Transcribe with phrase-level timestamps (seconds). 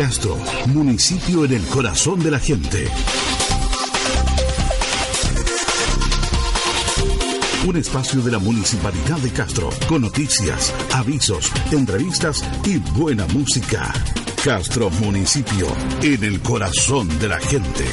[0.00, 2.88] Castro, municipio en el corazón de la gente.
[7.68, 13.92] Un espacio de la Municipalidad de Castro, con noticias, avisos, entrevistas y buena música.
[14.42, 15.66] Castro Municipio,
[16.00, 17.84] en el corazón de la gente.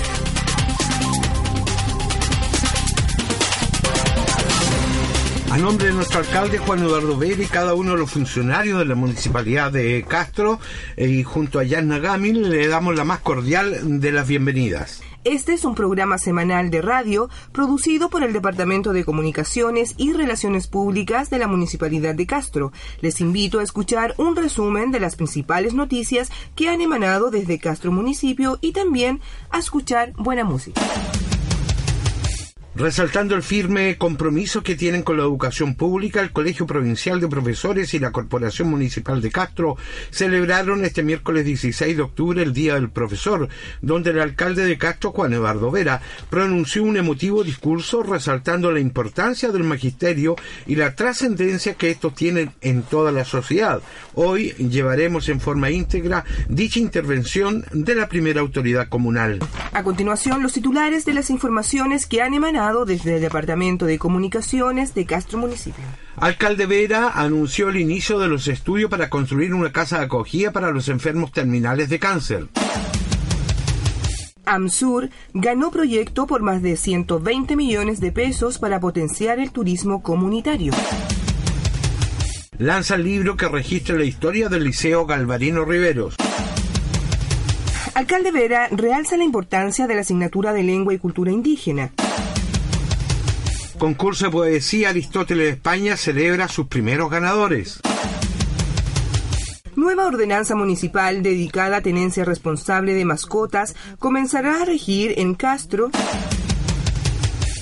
[5.50, 8.86] A nombre de nuestro alcalde Juan Eduardo Vera y cada uno de los funcionarios de
[8.86, 10.60] la Municipalidad de Castro
[10.98, 15.02] eh, y junto a Jan Nagami le damos la más cordial de las bienvenidas.
[15.24, 20.68] Este es un programa semanal de radio producido por el Departamento de Comunicaciones y Relaciones
[20.68, 22.74] Públicas de la Municipalidad de Castro.
[23.00, 27.92] Les invito a escuchar un resumen de las principales noticias que han emanado desde Castro
[27.92, 30.82] Municipio y también a escuchar buena música
[32.78, 37.96] resaltando el firme compromiso que tienen con la educación pública, el Colegio Provincial de Profesores
[37.96, 39.78] y la Corporación Municipal de Castro
[40.12, 43.50] celebraron este miércoles 16 de octubre el Día del Profesor,
[43.82, 49.50] donde el alcalde de Castro, Juan Eduardo Vera, pronunció un emotivo discurso resaltando la importancia
[49.50, 50.36] del magisterio
[50.68, 53.82] y la trascendencia que estos tienen en toda la sociedad.
[54.14, 59.40] Hoy llevaremos en forma íntegra dicha intervención de la primera autoridad comunal.
[59.74, 64.94] A continuación, los titulares de las informaciones que han emanado desde el Departamento de Comunicaciones
[64.94, 65.84] de Castro Municipio.
[66.18, 70.72] Alcalde Vera anunció el inicio de los estudios para construir una casa de acogida para
[70.72, 72.48] los enfermos terminales de cáncer.
[74.46, 80.74] AMSUR ganó proyecto por más de 120 millones de pesos para potenciar el turismo comunitario.
[82.58, 86.16] Lanza el libro que registra la historia del Liceo Galvarino Riveros.
[87.94, 91.92] Alcalde Vera realza la importancia de la asignatura de lengua y cultura indígena.
[93.78, 97.80] Concurso de Poesía Aristóteles de España celebra sus primeros ganadores.
[99.76, 105.92] Nueva ordenanza municipal dedicada a tenencia responsable de mascotas comenzará a regir en Castro.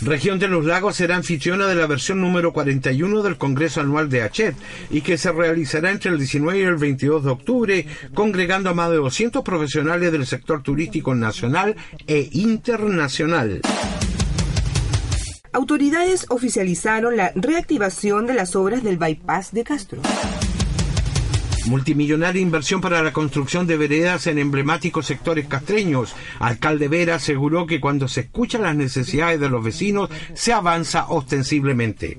[0.03, 4.21] Región de los Lagos será anfitriona de la versión número 41 del Congreso Anual de
[4.21, 4.55] Achet
[4.89, 8.89] y que se realizará entre el 19 y el 22 de octubre, congregando a más
[8.89, 11.75] de 200 profesionales del sector turístico nacional
[12.07, 13.61] e internacional
[15.55, 20.01] autoridades oficializaron la reactivación de las obras del bypass de Castro.
[21.67, 26.13] Multimillonaria inversión para la construcción de veredas en emblemáticos sectores castreños.
[26.39, 32.17] Alcalde Vera aseguró que cuando se escuchan las necesidades de los vecinos, se avanza ostensiblemente.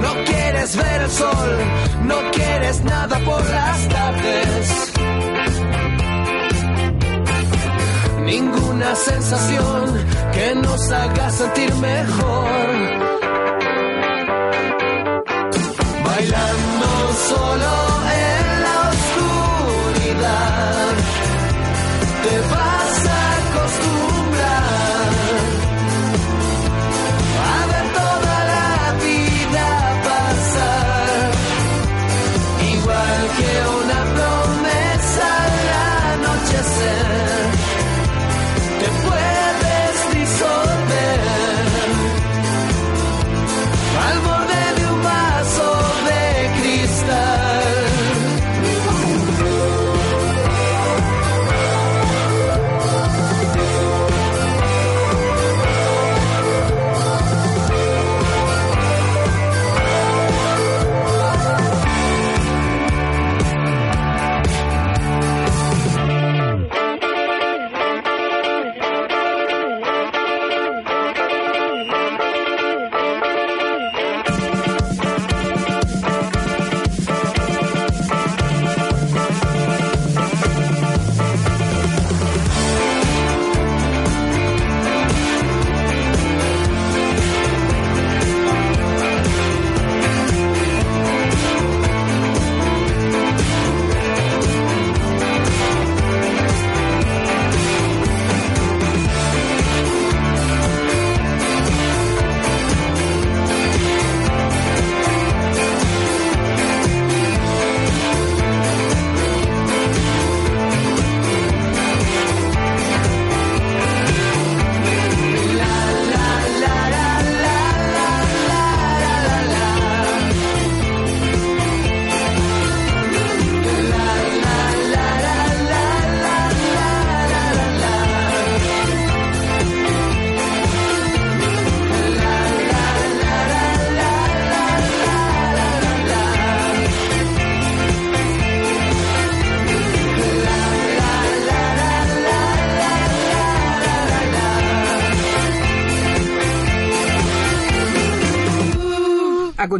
[0.00, 1.50] No quieres ver el sol,
[2.04, 4.92] no quieres nada por las tardes.
[8.24, 12.48] Ninguna sensación que nos haga sentir mejor.
[16.04, 17.72] Bailando solo
[18.26, 20.94] en la oscuridad.
[22.22, 22.71] Te vas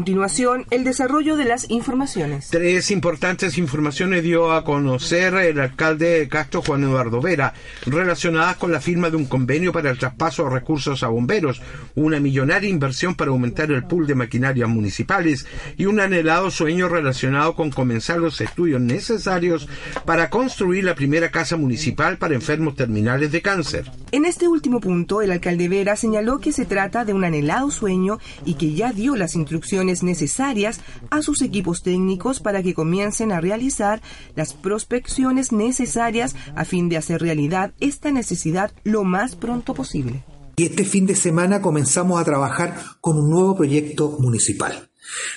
[0.03, 2.49] continuación, el desarrollo de las informaciones.
[2.51, 7.55] Tres importantes informaciones dio a conocer el alcalde de Castro, Juan Eduardo Vera,
[7.87, 11.63] relacionadas con la firma de un convenio para el traspaso de recursos a bomberos,
[11.95, 15.47] una millonaria inversión para aumentar el pool de maquinarias municipales
[15.77, 19.69] y un anhelado sueño relacionado con comenzar los estudios necesarios
[20.05, 23.89] para construir la primera casa municipal para enfermos terminales de cáncer.
[24.11, 28.19] En este último punto, el alcalde Vera señaló que se trata de un anhelado sueño
[28.45, 30.81] y que ya dio las instrucciones necesarias
[31.11, 34.01] a sus equipos técnicos para que comiencen a realizar
[34.35, 40.25] las prospecciones necesarias a fin de hacer realidad esta necesidad lo más pronto posible.
[40.57, 44.91] Y este fin de semana comenzamos a trabajar con un nuevo proyecto municipal.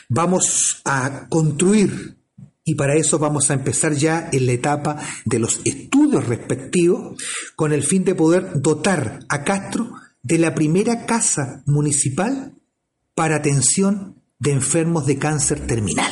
[0.10, 2.18] Vamos a construir
[2.63, 7.22] y para eso vamos a empezar ya en la etapa de los estudios respectivos
[7.56, 9.92] con el fin de poder dotar a Castro
[10.24, 12.56] de la primera casa municipal
[13.13, 16.12] para atención de enfermos de cáncer terminal.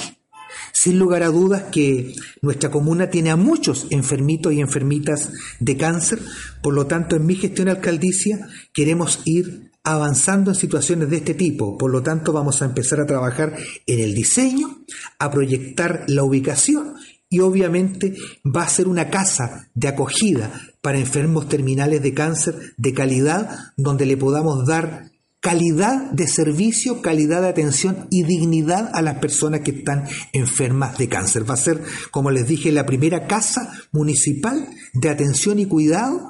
[0.72, 5.30] Sin lugar a dudas que nuestra comuna tiene a muchos enfermitos y enfermitas
[5.60, 6.20] de cáncer,
[6.62, 11.78] por lo tanto en mi gestión alcaldicia queremos ir avanzando en situaciones de este tipo,
[11.78, 13.56] por lo tanto vamos a empezar a trabajar
[13.86, 14.84] en el diseño,
[15.20, 16.96] a proyectar la ubicación
[17.30, 18.16] y obviamente
[18.46, 24.06] va a ser una casa de acogida para enfermos terminales de cáncer de calidad donde
[24.06, 25.12] le podamos dar
[25.43, 31.09] calidad de servicio, calidad de atención y dignidad a las personas que están enfermas de
[31.09, 31.47] cáncer.
[31.47, 31.81] Va a ser,
[32.12, 36.29] como les dije, la primera casa municipal de atención y cuidado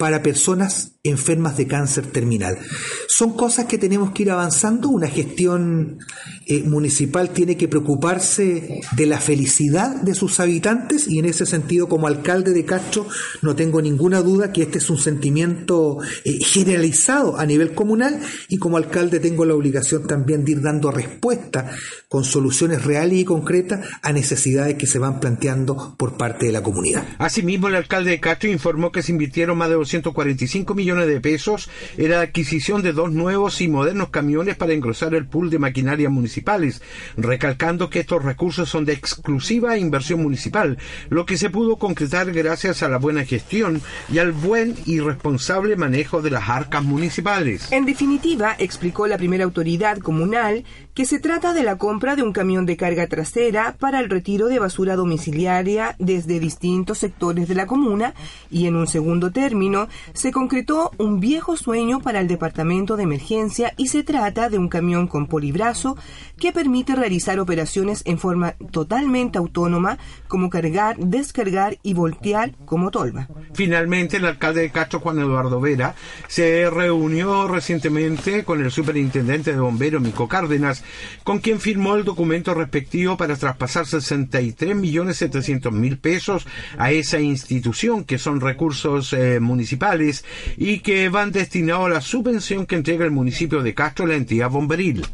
[0.00, 2.58] para personas enfermas de cáncer terminal.
[3.06, 4.88] Son cosas que tenemos que ir avanzando.
[4.88, 5.98] Una gestión
[6.46, 11.86] eh, municipal tiene que preocuparse de la felicidad de sus habitantes y en ese sentido,
[11.86, 13.06] como alcalde de Castro,
[13.42, 18.56] no tengo ninguna duda que este es un sentimiento eh, generalizado a nivel comunal y
[18.56, 21.70] como alcalde tengo la obligación también de ir dando respuesta
[22.08, 26.62] con soluciones reales y concretas a necesidades que se van planteando por parte de la
[26.62, 27.04] comunidad.
[27.18, 31.68] Asimismo, el alcalde de Castro informó que se invirtieron más de 245 millones de pesos
[31.96, 36.12] era la adquisición de dos nuevos y modernos camiones para engrosar el pool de maquinarias
[36.12, 36.82] municipales,
[37.16, 40.78] recalcando que estos recursos son de exclusiva inversión municipal,
[41.08, 43.82] lo que se pudo concretar gracias a la buena gestión
[44.12, 47.72] y al buen y responsable manejo de las arcas municipales.
[47.72, 52.32] En definitiva, explicó la primera autoridad comunal que se trata de la compra de un
[52.32, 57.66] camión de carga trasera para el retiro de basura domiciliaria desde distintos sectores de la
[57.66, 58.14] comuna
[58.50, 63.72] y en un segundo término se concretó un viejo sueño para el departamento de emergencia
[63.76, 65.96] y se trata de un camión con polibrazo
[66.38, 73.28] que permite realizar operaciones en forma totalmente autónoma como cargar, descargar y voltear como tolva.
[73.54, 75.94] Finalmente, el alcalde de Castro, Juan Eduardo Vera,
[76.28, 80.79] se reunió recientemente con el superintendente de bomberos, Mico Cárdenas,
[81.24, 86.46] con quien firmó el documento respectivo para traspasar 63.700.000 pesos
[86.78, 90.24] a esa institución, que son recursos eh, municipales
[90.56, 94.16] y que van destinados a la subvención que entrega el municipio de Castro a la
[94.16, 95.04] entidad bomberil.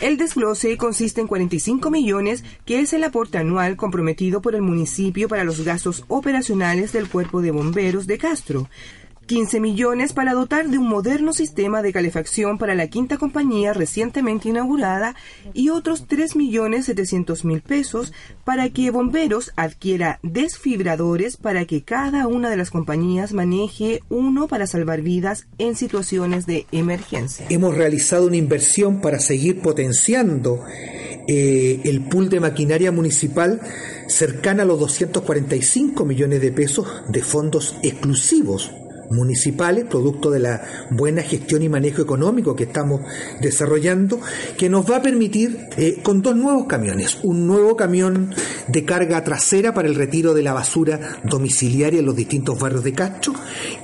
[0.00, 5.28] El desglose consiste en 45 millones, que es el aporte anual comprometido por el municipio
[5.28, 8.68] para los gastos operacionales del Cuerpo de Bomberos de Castro.
[9.28, 14.48] 15 millones para dotar de un moderno sistema de calefacción para la quinta compañía recientemente
[14.48, 15.14] inaugurada
[15.52, 22.26] y otros 3 millones 700 mil pesos para que Bomberos adquiera desfibradores para que cada
[22.26, 27.46] una de las compañías maneje uno para salvar vidas en situaciones de emergencia.
[27.50, 30.64] Hemos realizado una inversión para seguir potenciando
[31.28, 33.60] eh, el pool de maquinaria municipal
[34.06, 38.72] cercana a los 245 millones de pesos de fondos exclusivos
[39.10, 43.00] municipales, producto de la buena gestión y manejo económico que estamos
[43.40, 44.20] desarrollando,
[44.56, 48.34] que nos va a permitir eh, con dos nuevos camiones, un nuevo camión
[48.68, 52.92] de carga trasera para el retiro de la basura domiciliaria en los distintos barrios de
[52.92, 53.34] Castro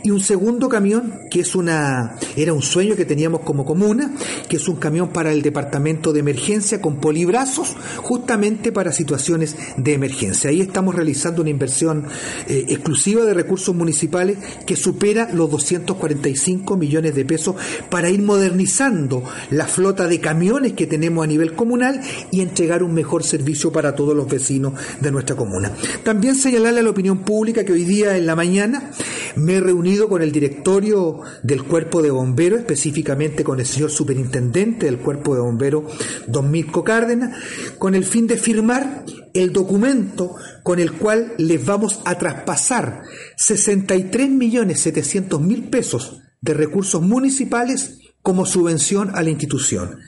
[0.03, 4.13] y un segundo camión que es una era un sueño que teníamos como comuna,
[4.49, 9.95] que es un camión para el departamento de emergencia con polibrazos, justamente para situaciones de
[9.95, 10.51] emergencia.
[10.51, 12.07] Ahí estamos realizando una inversión
[12.49, 17.57] eh, exclusiva de recursos municipales que supera los 245 millones de pesos
[17.91, 22.95] para ir modernizando la flota de camiones que tenemos a nivel comunal y entregar un
[22.95, 25.73] mejor servicio para todos los vecinos de nuestra comuna.
[26.03, 28.91] También señalarle a la opinión pública que hoy día en la mañana
[29.37, 34.87] me he reunido con el directorio del Cuerpo de Bomberos, específicamente con el señor superintendente
[34.87, 35.85] del Cuerpo de Bomberos,
[36.27, 37.37] don Mirko Cárdenas,
[37.79, 43.03] con el fin de firmar el documento con el cual les vamos a traspasar
[43.37, 50.01] 63 millones 700 mil pesos de recursos municipales como subvención a la institución.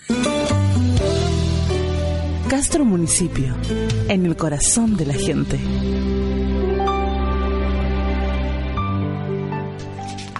[2.48, 3.54] Castro Municipio,
[4.08, 5.60] en el corazón de la gente.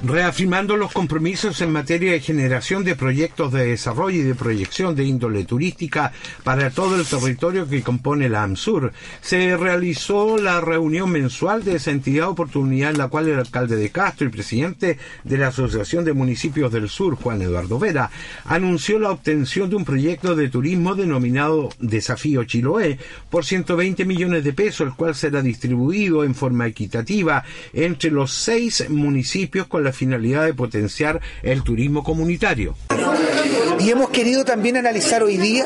[0.02, 5.04] Reafirmando los compromisos en materia de generación de proyectos de desarrollo y de proyección de
[5.04, 6.12] índole turística
[6.44, 8.92] para todo el territorio que compone la AMSUR.
[9.20, 13.90] Se realizó la reunión mensual de esa entidad oportunidad en la cual el alcalde de
[13.90, 18.10] Castro y presidente de la Asociación de Municipios del Sur, Juan Eduardo Vera,
[18.44, 22.98] anunció la obtención de un proyecto de turismo denominado Desafío Chiloé
[23.30, 28.88] por 120 millones de pesos, el cual será distribuido en forma equitativa entre los seis
[28.90, 32.74] municipios con la finalidad de potenciar el turismo comunitario.
[33.78, 35.64] Y hemos querido también analizar hoy día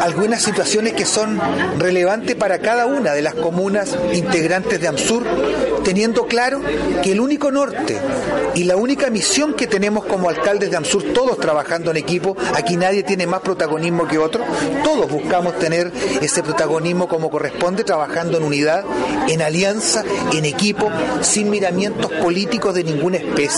[0.00, 1.40] algunas situaciones que son
[1.78, 5.24] relevantes para cada una de las comunas integrantes de AMSUR,
[5.82, 6.60] teniendo claro
[7.02, 7.98] que el único norte
[8.54, 12.76] y la única misión que tenemos como alcaldes de AMSUR, todos trabajando en equipo, aquí
[12.76, 14.44] nadie tiene más protagonismo que otro,
[14.84, 18.84] todos buscamos tener ese protagonismo como corresponde, trabajando en unidad,
[19.28, 20.90] en alianza, en equipo,
[21.22, 23.55] sin miramientos políticos de ninguna especie,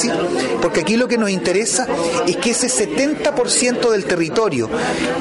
[0.60, 1.86] porque aquí lo que nos interesa
[2.26, 4.68] es que ese 70% del territorio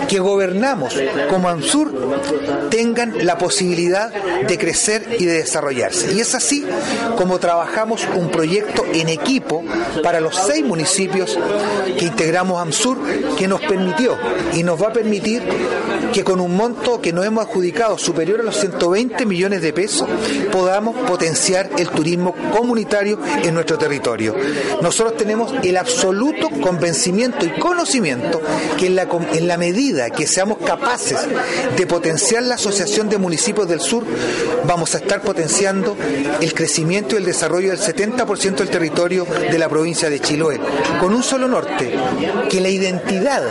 [0.08, 0.96] que gobernamos
[1.30, 6.14] como AMSUR tengan la posibilidad de crecer y de desarrollarse.
[6.14, 6.66] Y es así
[7.16, 9.64] como trabajamos un proyecto en equipo
[10.04, 11.38] para los seis municipios
[11.98, 12.98] que integramos AMSUR
[13.38, 14.18] que nos permitió
[14.54, 15.44] y nos va a permitir
[16.14, 20.08] que con un monto que nos hemos adjudicado superior a los 120 millones de pesos
[20.52, 24.36] podamos potenciar el turismo comunitario en nuestro territorio.
[24.82, 28.42] Nosotros tenemos el absoluto convencimiento y conocimiento
[28.78, 31.18] que en la, medida que seamos capaces
[31.76, 34.04] de potenciar la Asociación de Municipios del Sur,
[34.66, 35.96] vamos a estar potenciando
[36.42, 40.60] el crecimiento y el desarrollo del 70% del territorio de la provincia de Chiloé,
[41.00, 41.94] con un solo norte,
[42.50, 43.44] que la identidad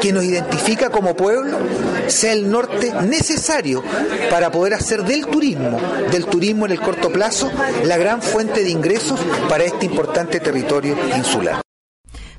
[0.00, 1.58] que nos identifica como pueblo
[2.08, 3.82] sea el norte necesario
[4.30, 5.78] para poder hacer del turismo,
[6.10, 7.50] del turismo en el corto plazo,
[7.84, 11.62] la gran fuente de ingresos para este importante territorio insular.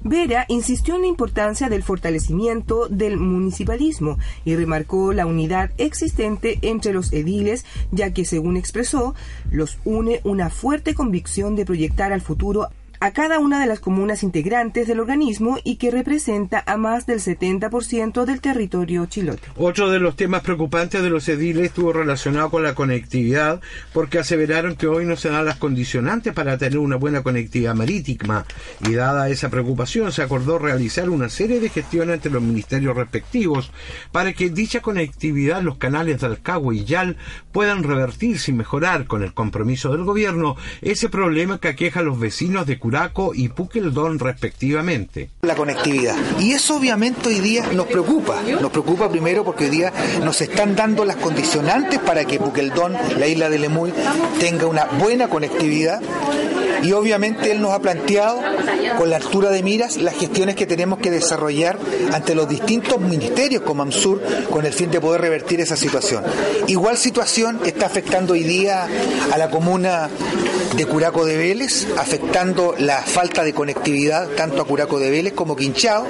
[0.04, 6.94] Vera insistió en la importancia del fortalecimiento del municipalismo y remarcó la unidad existente entre
[6.94, 9.16] los ediles, ya que, según expresó,
[9.52, 14.24] los une una fuerte convicción de proyectar al futuro a cada una de las comunas
[14.24, 19.42] integrantes del organismo y que representa a más del 70% del territorio chilote.
[19.56, 23.62] Otro de los temas preocupantes de los ediles estuvo relacionado con la conectividad,
[23.94, 28.46] porque aseveraron que hoy no se dan las condicionantes para tener una buena conectividad marítima,
[28.88, 33.72] y dada esa preocupación se acordó realizar una serie de gestiones entre los ministerios respectivos
[34.12, 37.18] para que dicha conectividad, los canales de Alcagua y Yal,
[37.52, 42.20] puedan revertirse y mejorar con el compromiso del gobierno ese problema que aqueja a los
[42.20, 45.30] vecinos de Curaco y Puqueldón respectivamente.
[45.42, 46.16] La conectividad.
[46.40, 48.42] Y eso obviamente hoy día nos preocupa.
[48.62, 49.92] Nos preocupa primero porque hoy día
[50.24, 53.92] nos están dando las condicionantes para que Puqueldón, la isla de Lemuy,
[54.40, 56.00] tenga una buena conectividad
[56.82, 58.40] y obviamente él nos ha planteado
[58.98, 61.78] con la altura de miras las gestiones que tenemos que desarrollar
[62.14, 66.24] ante los distintos ministerios como AMSUR con el fin de poder revertir esa situación.
[66.68, 68.88] Igual situación está afectando hoy día
[69.32, 70.10] a la comuna
[70.76, 75.56] de Curaco de Vélez, afectando la falta de conectividad tanto a Curaco de Vélez como
[75.56, 76.06] Quinchao,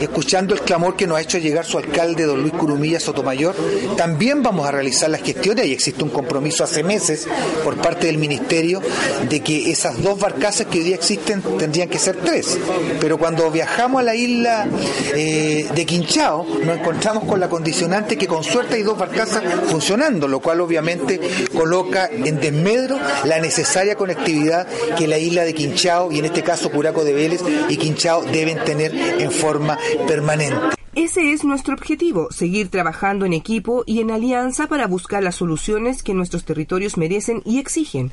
[0.00, 3.54] escuchando el clamor que nos ha hecho llegar su alcalde, don Luis Curumilla Sotomayor.
[3.96, 7.26] También vamos a realizar las gestiones y existe un compromiso hace meses
[7.64, 8.80] por parte del Ministerio
[9.28, 12.58] de que esas dos barcazas que hoy día existen tendrían que ser tres.
[13.00, 14.66] Pero cuando viajamos a la isla
[15.14, 20.28] eh, de Quinchao, nos encontramos con la condicionante que con suerte hay dos barcazas funcionando,
[20.28, 21.20] lo cual obviamente
[21.56, 24.66] coloca en desmedro la necesaria conectividad
[24.96, 28.62] que la isla de Quinchao y en este caso Curaco de Vélez y Quinchao deben
[28.64, 29.78] tener en forma
[30.08, 30.76] permanente.
[30.94, 36.02] Ese es nuestro objetivo, seguir trabajando en equipo y en alianza para buscar las soluciones
[36.02, 38.12] que nuestros territorios merecen y exigen.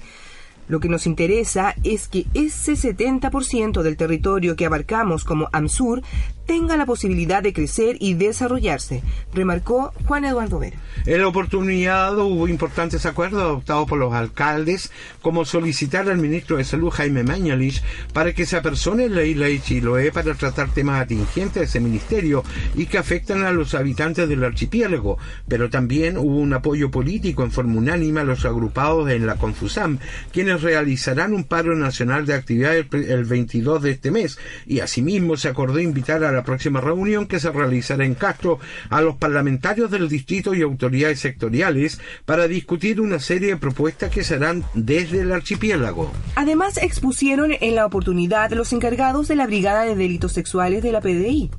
[0.69, 6.03] Lo que nos interesa es que ese 70% del territorio que abarcamos como AMSUR
[6.49, 9.03] tenga la posibilidad de crecer y desarrollarse,
[9.35, 10.77] remarcó Juan Eduardo Vera.
[11.05, 16.63] En la oportunidad hubo importantes acuerdos adoptados por los alcaldes, como solicitar al ministro de
[16.63, 17.83] Salud Jaime Mañalich
[18.13, 22.43] para que se apersone la isla de Chiloé para tratar temas atingentes de ese ministerio
[22.73, 27.51] y que afectan a los habitantes del archipiélago, pero también hubo un apoyo político en
[27.51, 29.99] forma unánime a los agrupados en la Confusam,
[30.31, 35.47] quienes realizarán un paro nacional de actividades el 22 de este mes y asimismo se
[35.49, 40.09] acordó invitar a la próxima reunión que se realizará en Castro a los parlamentarios del
[40.09, 46.11] distrito y autoridades sectoriales para discutir una serie de propuestas que serán desde el archipiélago.
[46.35, 51.01] Además expusieron en la oportunidad los encargados de la Brigada de Delitos Sexuales de la
[51.01, 51.49] PDI.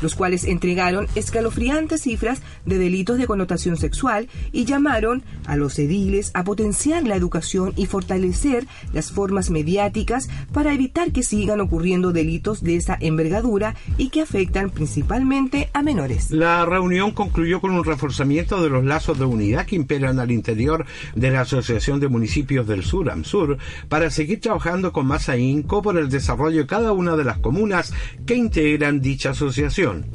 [0.00, 6.30] los cuales entregaron escalofriantes cifras de delitos de connotación sexual y llamaron a los ediles
[6.34, 8.47] a potenciar la educación y fortalecer
[8.92, 14.70] las formas mediáticas para evitar que sigan ocurriendo delitos de esa envergadura y que afectan
[14.70, 16.30] principalmente a menores.
[16.30, 20.86] La reunión concluyó con un reforzamiento de los lazos de unidad que imperan al interior
[21.14, 23.58] de la Asociación de Municipios del Sur, AMSUR,
[23.88, 27.92] para seguir trabajando con más ahínco por el desarrollo de cada una de las comunas
[28.26, 30.06] que integran dicha asociación.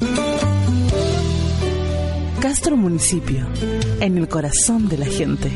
[2.40, 3.46] Castro Municipio,
[4.00, 5.50] en el corazón de la gente.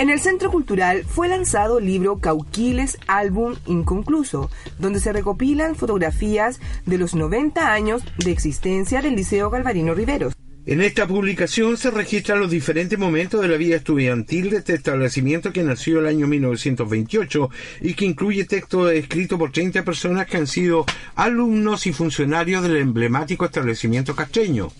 [0.00, 6.58] En el Centro Cultural fue lanzado el libro Cauquiles Álbum Inconcluso, donde se recopilan fotografías
[6.86, 10.32] de los 90 años de existencia del Liceo Galvarino Riveros.
[10.64, 15.52] En esta publicación se registran los diferentes momentos de la vida estudiantil de este establecimiento
[15.52, 17.50] que nació el año 1928
[17.82, 22.78] y que incluye texto escrito por 30 personas que han sido alumnos y funcionarios del
[22.78, 24.70] emblemático establecimiento castreño.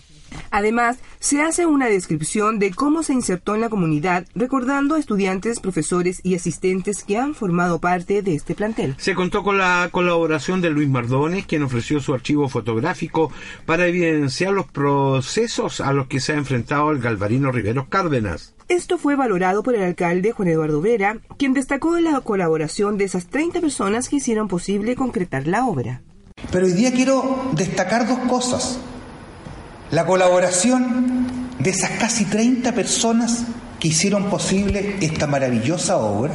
[0.51, 5.59] Además, se hace una descripción de cómo se insertó en la comunidad, recordando a estudiantes,
[5.59, 8.95] profesores y asistentes que han formado parte de este plantel.
[8.97, 13.31] Se contó con la colaboración de Luis Mardones, quien ofreció su archivo fotográfico
[13.65, 18.53] para evidenciar los procesos a los que se ha enfrentado el Galvarino Riveros Cárdenas.
[18.67, 23.27] Esto fue valorado por el alcalde Juan Eduardo Vera, quien destacó la colaboración de esas
[23.27, 26.01] 30 personas que hicieron posible concretar la obra.
[26.51, 28.79] Pero hoy día quiero destacar dos cosas
[29.91, 33.43] la colaboración de esas casi 30 personas
[33.79, 36.33] que hicieron posible esta maravillosa obra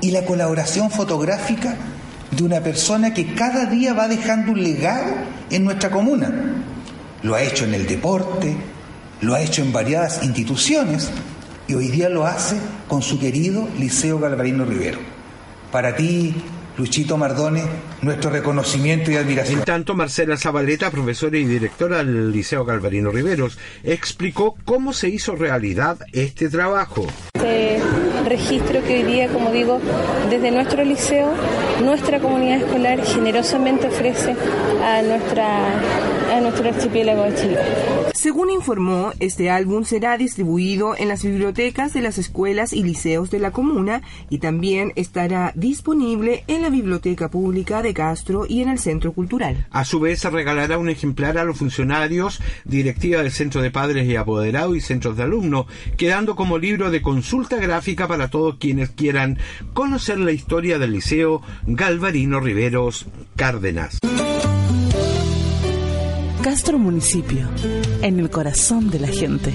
[0.00, 1.76] y la colaboración fotográfica
[2.30, 5.14] de una persona que cada día va dejando un legado
[5.50, 6.32] en nuestra comuna.
[7.22, 8.56] Lo ha hecho en el deporte,
[9.20, 11.10] lo ha hecho en variadas instituciones
[11.68, 12.56] y hoy día lo hace
[12.88, 14.98] con su querido Liceo Galvarino Rivero.
[15.70, 16.34] Para ti,
[16.78, 17.62] Luchito Mardone,
[18.02, 19.60] nuestro reconocimiento y admiración.
[19.60, 25.36] En tanto, Marcela Zabaleta, profesora y directora del Liceo Galvarino Riveros, explicó cómo se hizo
[25.36, 27.06] realidad este trabajo.
[27.34, 27.80] Este
[28.28, 29.80] registro que hoy día, como digo,
[30.28, 31.32] desde nuestro liceo,
[31.82, 34.36] nuestra comunidad escolar generosamente ofrece
[34.82, 35.70] a, nuestra,
[36.40, 37.58] nuestro archipiélago de Chile.
[38.14, 43.38] Según informó, este álbum será distribuido en las bibliotecas de las escuelas y liceos de
[43.38, 48.78] la comuna y también estará disponible en la Biblioteca Pública de Castro y en el
[48.78, 49.66] Centro Cultural.
[49.70, 54.08] A su vez, se regalará un ejemplar a los funcionarios, directiva del Centro de Padres
[54.08, 58.90] y Apoderados y centros de alumnos, quedando como libro de consulta gráfica para todos quienes
[58.90, 59.38] quieran
[59.72, 63.98] conocer la historia del Liceo Galvarino Riveros Cárdenas.
[66.46, 67.48] Castro Municipio,
[68.02, 69.52] en el corazón de la gente.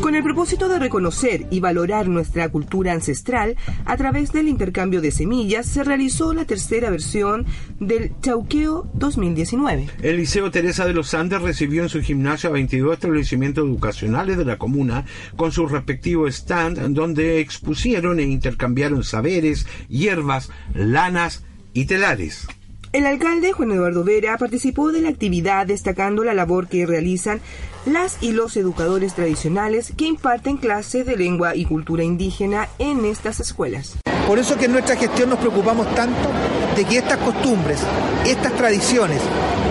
[0.00, 3.54] Con el propósito de reconocer y valorar nuestra cultura ancestral,
[3.84, 7.46] a través del intercambio de semillas se realizó la tercera versión
[7.78, 9.86] del Chauqueo 2019.
[10.02, 14.46] El Liceo Teresa de los Andes recibió en su gimnasio a 22 establecimientos educacionales de
[14.46, 15.04] la comuna
[15.36, 22.48] con su respectivo stand donde expusieron e intercambiaron saberes, hierbas, lanas y telares.
[22.92, 27.40] El alcalde Juan Eduardo Vera participó de la actividad destacando la labor que realizan
[27.86, 33.40] las y los educadores tradicionales que imparten clases de lengua y cultura indígena en estas
[33.40, 33.96] escuelas.
[34.26, 36.28] Por eso que en nuestra gestión nos preocupamos tanto
[36.76, 37.80] de que estas costumbres,
[38.26, 39.22] estas tradiciones,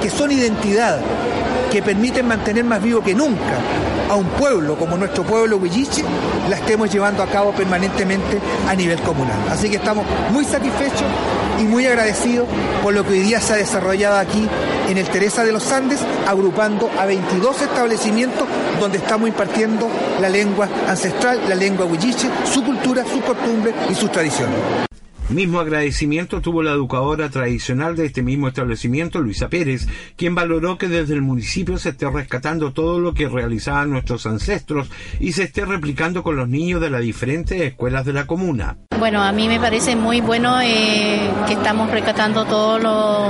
[0.02, 1.00] que son identidad,
[1.72, 3.60] que permiten mantener más vivo que nunca
[4.12, 6.04] a un pueblo como nuestro pueblo Huilliche,
[6.50, 9.38] la estemos llevando a cabo permanentemente a nivel comunal.
[9.50, 11.08] Así que estamos muy satisfechos
[11.58, 12.46] y muy agradecidos
[12.84, 14.50] por lo que hoy día se ha desarrollado aquí
[14.90, 18.50] en el Teresa de los Andes, agrupando a 22 establecimientos
[18.82, 19.88] donde estamos impartiendo
[20.20, 24.91] la lengua ancestral, la lengua huilliche, su cultura, sus costumbres y sus tradiciones.
[25.32, 30.90] Mismo agradecimiento tuvo la educadora tradicional de este mismo establecimiento, Luisa Pérez, quien valoró que
[30.90, 34.90] desde el municipio se esté rescatando todo lo que realizaban nuestros ancestros
[35.22, 38.76] y se esté replicando con los niños de las diferentes escuelas de la comuna.
[39.00, 43.30] Bueno, a mí me parece muy bueno eh, que estamos rescatando todo lo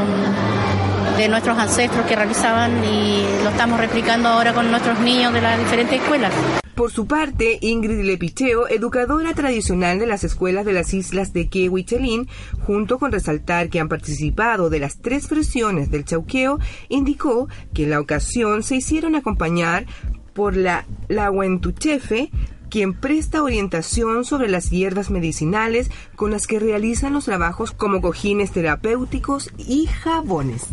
[1.17, 5.59] de nuestros ancestros que realizaban y lo estamos replicando ahora con nuestros niños de las
[5.59, 6.33] diferentes escuelas.
[6.81, 11.81] Por su parte, Ingrid Lepicheo, educadora tradicional de las escuelas de las islas de Quehue
[11.81, 12.27] y Chelín,
[12.65, 16.57] junto con resaltar que han participado de las tres versiones del chauqueo,
[16.89, 19.85] indicó que en la ocasión se hicieron acompañar
[20.33, 22.31] por la Lahuentuchefe,
[22.71, 28.53] quien presta orientación sobre las hierbas medicinales con las que realizan los trabajos como cojines
[28.53, 30.65] terapéuticos y jabones.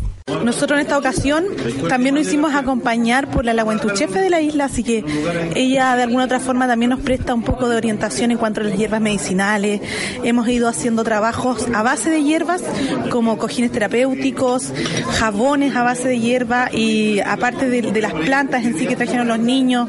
[0.45, 1.45] Nosotros en esta ocasión
[1.89, 5.05] también nos hicimos acompañar por la laguentuchefe de la isla, así que
[5.55, 8.65] ella de alguna otra forma también nos presta un poco de orientación en cuanto a
[8.65, 9.81] las hierbas medicinales.
[10.23, 12.63] Hemos ido haciendo trabajos a base de hierbas
[13.11, 14.73] como cojines terapéuticos,
[15.19, 19.39] jabones a base de hierba y aparte de, las plantas en sí que trajeron los
[19.39, 19.89] niños,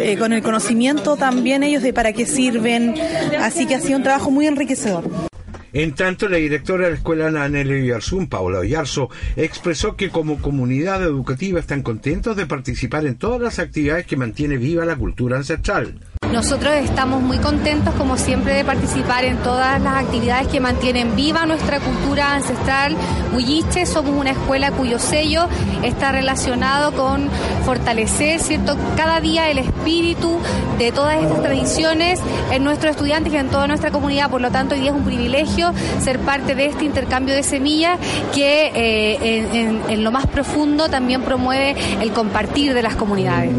[0.00, 2.94] eh, con el conocimiento también ellos de para qué sirven.
[3.40, 5.35] Así que ha sido un trabajo muy enriquecedor.
[5.78, 11.02] En tanto, la directora de la escuela Nanel Oyarzún, Paula Oyarzo, expresó que como comunidad
[11.02, 16.00] educativa están contentos de participar en todas las actividades que mantiene viva la cultura ancestral.
[16.32, 21.46] Nosotros estamos muy contentos, como siempre, de participar en todas las actividades que mantienen viva
[21.46, 22.96] nuestra cultura ancestral
[23.32, 23.86] huilliche.
[23.86, 25.48] Somos una escuela cuyo sello
[25.82, 27.30] está relacionado con
[27.64, 30.38] fortalecer, ¿cierto?, cada día el espíritu
[30.78, 32.20] de todas estas tradiciones
[32.52, 34.28] en nuestros estudiantes y en toda nuestra comunidad.
[34.28, 37.98] Por lo tanto, hoy día es un privilegio ser parte de este intercambio de semillas
[38.34, 43.52] que eh, en lo más profundo también promueve el compartir de las comunidades.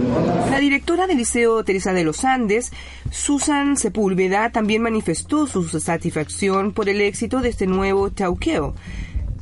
[0.52, 2.47] La directora del Liceo Teresa de los Andes
[3.12, 8.74] Susan Sepúlveda también manifestó su satisfacción por el éxito de este nuevo tauqueo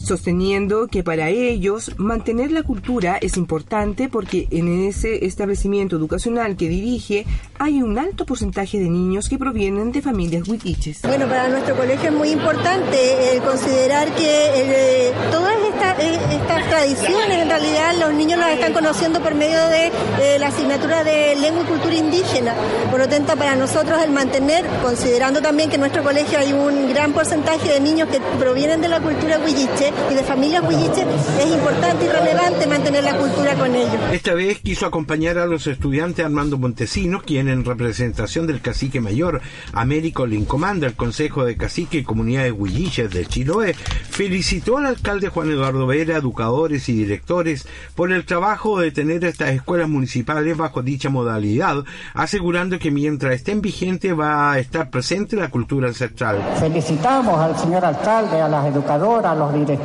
[0.05, 6.69] sosteniendo que para ellos mantener la cultura es importante porque en ese establecimiento educacional que
[6.69, 7.25] dirige
[7.59, 11.01] hay un alto porcentaje de niños que provienen de familias huitiches.
[11.03, 15.55] Bueno, para nuestro colegio es muy importante considerar que eh, todas
[15.99, 21.03] eh, estas, tradiciones en realidad los niños las están conociendo por medio de la asignatura
[21.03, 22.53] de lengua y cultura indígena.
[22.89, 26.89] Por lo tanto, para nosotros el mantener, considerando también que en nuestro colegio hay un
[26.89, 31.05] gran porcentaje de niños que provienen de la cultura huilliche, y de familias huilliches,
[31.39, 33.95] es importante y relevante mantener la cultura con ellos.
[34.11, 39.41] Esta vez quiso acompañar a los estudiantes Armando Montesinos, quien en representación del cacique mayor
[39.73, 45.51] Américo Lincomanda, el Consejo de Cacique y Comunidades Huilliches de Chiloé, felicitó al alcalde Juan
[45.51, 51.09] Eduardo Vera, educadores y directores por el trabajo de tener estas escuelas municipales bajo dicha
[51.09, 56.41] modalidad, asegurando que mientras estén vigentes va a estar presente la cultura ancestral.
[56.59, 59.84] Felicitamos al señor alcalde, a las educadoras, a los directores,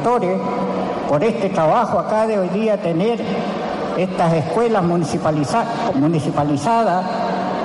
[1.09, 3.21] por este trabajo acá de hoy día tener
[3.99, 7.05] estas escuelas municipalizadas,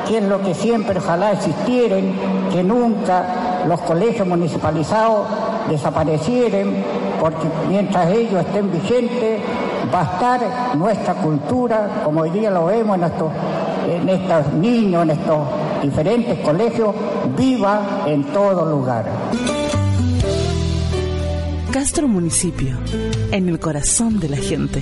[0.07, 2.11] que es lo que siempre ojalá existieran,
[2.51, 5.27] que nunca los colegios municipalizados
[5.69, 6.73] desaparecieran,
[7.21, 9.41] porque mientras ellos estén vigentes
[9.93, 10.41] va a estar
[10.75, 13.03] nuestra cultura, como hoy día lo vemos en
[14.09, 15.39] estos, niños, en estos
[15.81, 16.93] diferentes colegios,
[17.37, 19.05] viva en todo lugar.
[21.75, 22.79] Castro Municipio,
[23.33, 24.81] en el corazón de la gente.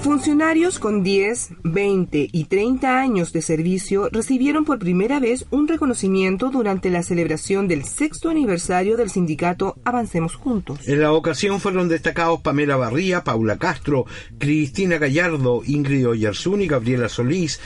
[0.00, 6.50] Funcionarios con 10, 20 y 30 años de servicio recibieron por primera vez un reconocimiento
[6.50, 10.88] durante la celebración del sexto aniversario del sindicato Avancemos Juntos.
[10.88, 14.06] En la ocasión fueron destacados Pamela Barría, Paula Castro,
[14.38, 17.60] Cristina Gallardo, Ingrid Oyarzún y Gabriela Solís,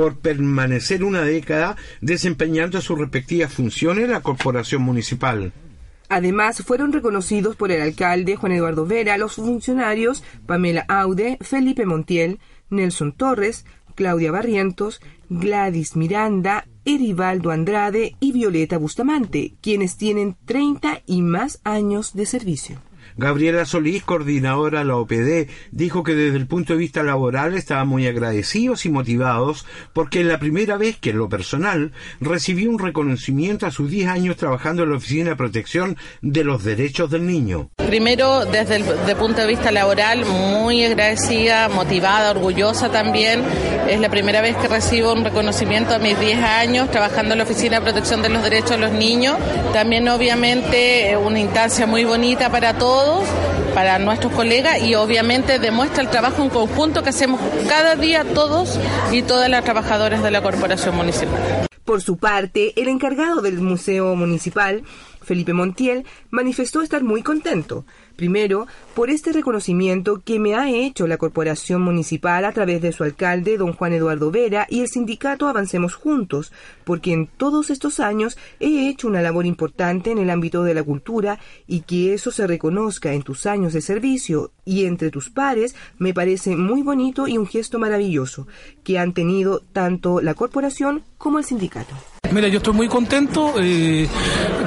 [0.00, 5.52] por permanecer una década desempeñando sus respectivas funciones en la corporación municipal.
[6.08, 12.38] Además, fueron reconocidos por el alcalde Juan Eduardo Vera los funcionarios Pamela Aude, Felipe Montiel,
[12.70, 21.20] Nelson Torres, Claudia Barrientos, Gladys Miranda, Erivaldo Andrade y Violeta Bustamante, quienes tienen 30 y
[21.20, 22.80] más años de servicio.
[23.20, 27.86] Gabriela Solís, coordinadora de la OPD, dijo que desde el punto de vista laboral estaban
[27.86, 32.78] muy agradecidos y motivados porque es la primera vez que en lo personal recibió un
[32.78, 37.26] reconocimiento a sus 10 años trabajando en la Oficina de Protección de los Derechos del
[37.26, 37.68] Niño.
[37.76, 43.42] Primero, desde el punto de vista laboral, muy agradecida, motivada, orgullosa también.
[43.86, 47.44] Es la primera vez que recibo un reconocimiento a mis 10 años trabajando en la
[47.44, 49.36] Oficina de Protección de los Derechos de los Niños.
[49.74, 56.02] También, obviamente, una instancia muy bonita para todos pessoas para nuestros colegas y obviamente demuestra
[56.02, 58.78] el trabajo en conjunto que hacemos cada día todos
[59.12, 61.68] y todas las trabajadoras de la Corporación Municipal.
[61.84, 64.82] Por su parte, el encargado del Museo Municipal,
[65.22, 67.84] Felipe Montiel, manifestó estar muy contento,
[68.20, 73.02] Primero, por este reconocimiento que me ha hecho la Corporación Municipal a través de su
[73.02, 76.52] alcalde, don Juan Eduardo Vera, y el sindicato Avancemos Juntos,
[76.84, 80.82] porque en todos estos años he hecho una labor importante en el ámbito de la
[80.82, 85.74] cultura y que eso se reconozca en tus años de servicio y entre tus pares
[85.98, 88.46] me parece muy bonito y un gesto maravilloso
[88.82, 91.94] que han tenido tanto la corporación como el sindicato.
[92.32, 94.06] Mira, yo estoy muy contento, eh,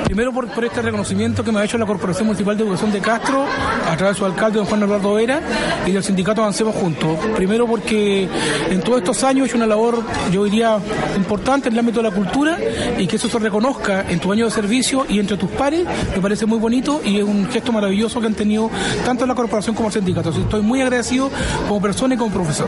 [0.03, 3.45] primero por, este reconocimiento que me ha hecho la Corporación Municipal de Educación de Castro,
[3.89, 5.39] a través de su alcalde, don Juan Eduardo Vera,
[5.85, 7.17] y del sindicato Avancemos Juntos.
[7.37, 8.27] Primero porque
[8.69, 10.77] en todos estos años he hecho una labor, yo diría,
[11.15, 12.57] importante en el ámbito de la cultura,
[12.97, 16.21] y que eso se reconozca en tu año de servicio y entre tus pares, me
[16.21, 18.69] parece muy bonito y es un gesto maravilloso que han tenido
[19.05, 20.31] tanto la corporación como el sindicato.
[20.31, 21.31] estoy muy agradecido
[21.69, 22.67] como persona y como profesor.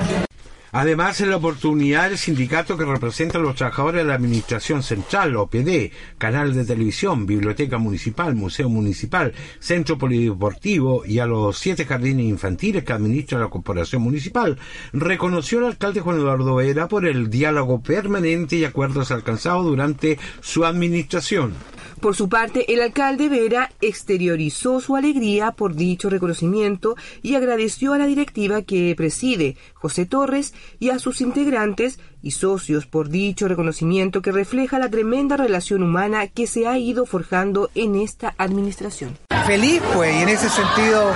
[0.77, 5.37] Además, en la oportunidad, el sindicato que representa a los trabajadores de la Administración Central,
[5.37, 12.25] OPD, canal de televisión, biblioteca municipal, museo municipal, centro polideportivo y a los siete jardines
[12.25, 14.59] infantiles que administra la corporación municipal,
[14.91, 20.65] reconoció al alcalde Juan Eduardo Vera por el diálogo permanente y acuerdos alcanzados durante su
[20.65, 21.53] administración.
[22.01, 27.97] Por su parte, el alcalde Vera exteriorizó su alegría por dicho reconocimiento y agradeció a
[27.97, 34.21] la directiva que preside, José Torres, y a sus integrantes y socios por dicho reconocimiento
[34.21, 39.17] que refleja la tremenda relación humana que se ha ido forjando en esta administración.
[39.45, 41.13] Feliz, pues, y en ese sentido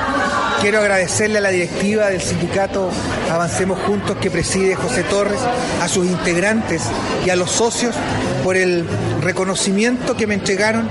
[0.61, 2.91] quiero agradecerle a la directiva del sindicato
[3.31, 5.39] Avancemos Juntos que preside José Torres,
[5.81, 6.83] a sus integrantes
[7.25, 7.95] y a los socios
[8.43, 8.85] por el
[9.21, 10.87] reconocimiento que me entregaron,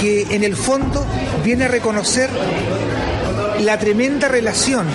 [0.00, 1.04] que en el fondo
[1.44, 2.30] viene a reconocer
[3.60, 4.86] la tremenda relación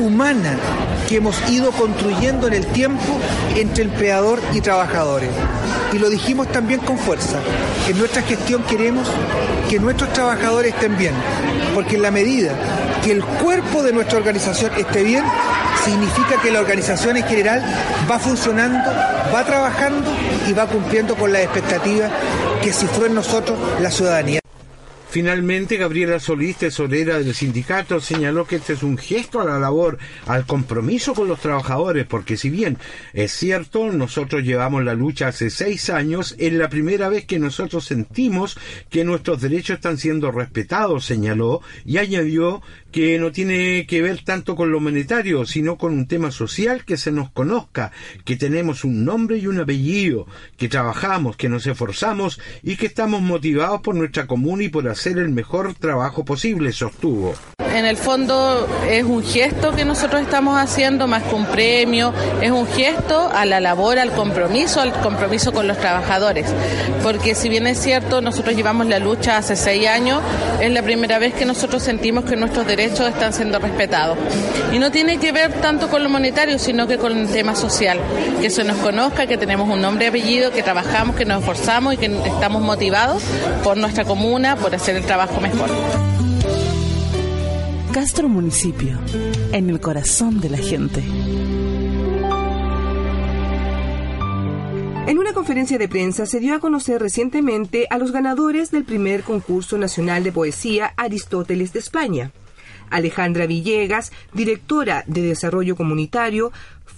[0.00, 0.58] humana
[1.12, 3.20] que hemos ido construyendo en el tiempo
[3.54, 5.28] entre empleador y trabajadores.
[5.92, 7.38] Y lo dijimos también con fuerza.
[7.86, 9.06] En nuestra gestión queremos
[9.68, 11.12] que nuestros trabajadores estén bien,
[11.74, 12.54] porque en la medida
[13.04, 15.22] que el cuerpo de nuestra organización esté bien,
[15.84, 17.62] significa que la organización en general
[18.10, 18.90] va funcionando,
[19.34, 20.10] va trabajando
[20.48, 22.10] y va cumpliendo con las expectativas
[22.62, 24.41] que cifró en nosotros la ciudadanía.
[25.12, 29.98] Finalmente, Gabriela Solís, tesorera del sindicato, señaló que este es un gesto a la labor,
[30.26, 32.78] al compromiso con los trabajadores, porque si bien
[33.12, 37.84] es cierto, nosotros llevamos la lucha hace seis años, es la primera vez que nosotros
[37.84, 38.56] sentimos
[38.88, 44.54] que nuestros derechos están siendo respetados, señaló, y añadió que no tiene que ver tanto
[44.54, 47.90] con lo monetario, sino con un tema social que se nos conozca,
[48.24, 50.26] que tenemos un nombre y un apellido,
[50.58, 55.18] que trabajamos, que nos esforzamos y que estamos motivados por nuestra comuna y por hacer
[55.18, 57.34] el mejor trabajo posible, sostuvo.
[57.74, 62.50] En el fondo es un gesto que nosotros estamos haciendo más que un premio, es
[62.50, 66.46] un gesto a la labor, al compromiso, al compromiso con los trabajadores,
[67.02, 70.20] porque si bien es cierto, nosotros llevamos la lucha hace seis años,
[70.60, 74.18] es la primera vez que nosotros sentimos que nuestros derechos derechos están siendo respetados.
[74.72, 78.00] Y no tiene que ver tanto con lo monetario, sino que con el tema social,
[78.40, 81.94] que se nos conozca, que tenemos un nombre y apellido, que trabajamos, que nos esforzamos
[81.94, 83.22] y que estamos motivados
[83.62, 85.70] por nuestra comuna, por hacer el trabajo mejor.
[87.92, 88.98] Castro Municipio,
[89.52, 91.02] en el corazón de la gente.
[95.06, 99.22] En una conferencia de prensa se dio a conocer recientemente a los ganadores del primer
[99.22, 102.32] concurso nacional de poesía Aristóteles de España.
[102.92, 106.52] Alejandra Villegas, directora de Desarrollo Comunitario,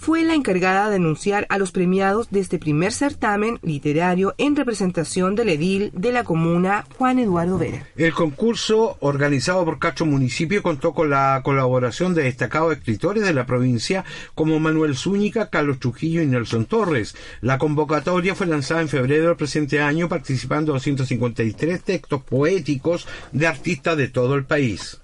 [0.05, 5.35] fue la encargada de anunciar a los premiados de este primer certamen literario en representación
[5.35, 7.87] del edil de la comuna Juan Eduardo Vera.
[7.95, 13.45] El concurso, organizado por Castro Municipio, contó con la colaboración de destacados escritores de la
[13.45, 14.05] provincia
[14.35, 17.15] como Manuel Zúñiga, Carlos Trujillo y Nelson Torres.
[17.41, 23.97] La convocatoria fue lanzada en febrero del presente año, participando 253 textos poéticos de artistas
[23.97, 24.99] de todo el país.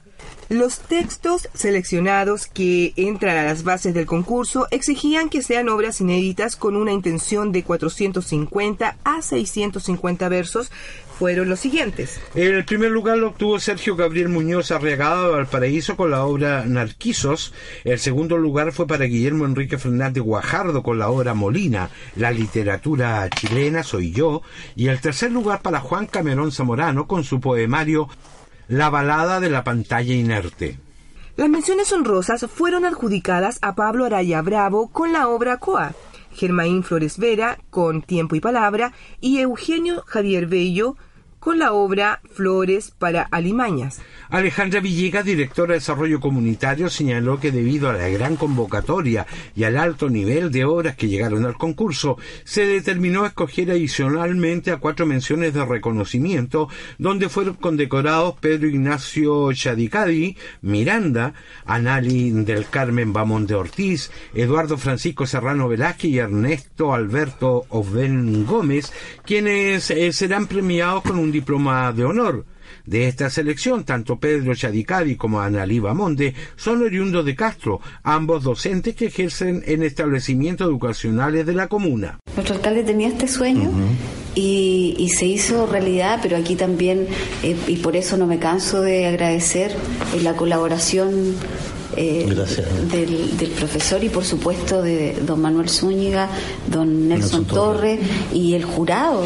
[0.51, 6.57] Los textos seleccionados que entran a las bases del concurso exigían que sean obras inéditas
[6.57, 10.69] con una intención de 450 a 650 versos.
[11.17, 12.19] Fueron los siguientes.
[12.35, 17.53] El primer lugar lo obtuvo Sergio Gabriel Muñoz Arriagado de Valparaíso con la obra Narquisos.
[17.85, 23.29] El segundo lugar fue para Guillermo Enrique Fernández Guajardo con la obra Molina, La literatura
[23.29, 24.41] chilena soy yo.
[24.75, 28.09] Y el tercer lugar para Juan Camerón Zamorano con su poemario
[28.71, 30.79] la balada de la pantalla inerte.
[31.35, 35.91] Las menciones honrosas fueron adjudicadas a Pablo Araya Bravo con la obra Coa,
[36.33, 40.95] Germaín Flores Vera con Tiempo y Palabra y Eugenio Javier Bello
[41.41, 43.99] con la obra Flores para Alimañas.
[44.29, 49.25] Alejandra Villegas, directora de Desarrollo Comunitario, señaló que debido a la gran convocatoria
[49.55, 54.77] y al alto nivel de obras que llegaron al concurso, se determinó escoger adicionalmente a
[54.77, 61.33] cuatro menciones de reconocimiento, donde fueron condecorados Pedro Ignacio Chadicadi, Miranda,
[61.65, 68.93] Anali del Carmen Bamón de Ortiz, Eduardo Francisco Serrano Velázquez y Ernesto Alberto Oven Gómez,
[69.25, 72.45] quienes eh, serán premiados con un diploma de honor.
[72.85, 78.95] De esta selección, tanto Pedro Chadicadi como Analí Bamonde son oriundos de Castro, ambos docentes
[78.95, 82.19] que ejercen en establecimientos educacionales de la comuna.
[82.35, 83.69] Nuestro alcalde tenía este sueño
[84.35, 87.07] y, se hizo realidad, pero aquí también,
[87.43, 89.71] eh, y por eso no me canso de agradecer
[90.15, 91.35] eh, la colaboración
[91.97, 92.25] eh,
[92.89, 96.29] del, profesor y por supuesto de don Manuel Zúñiga,
[96.67, 97.99] don Nelson, Torres
[98.33, 99.25] y el jurado,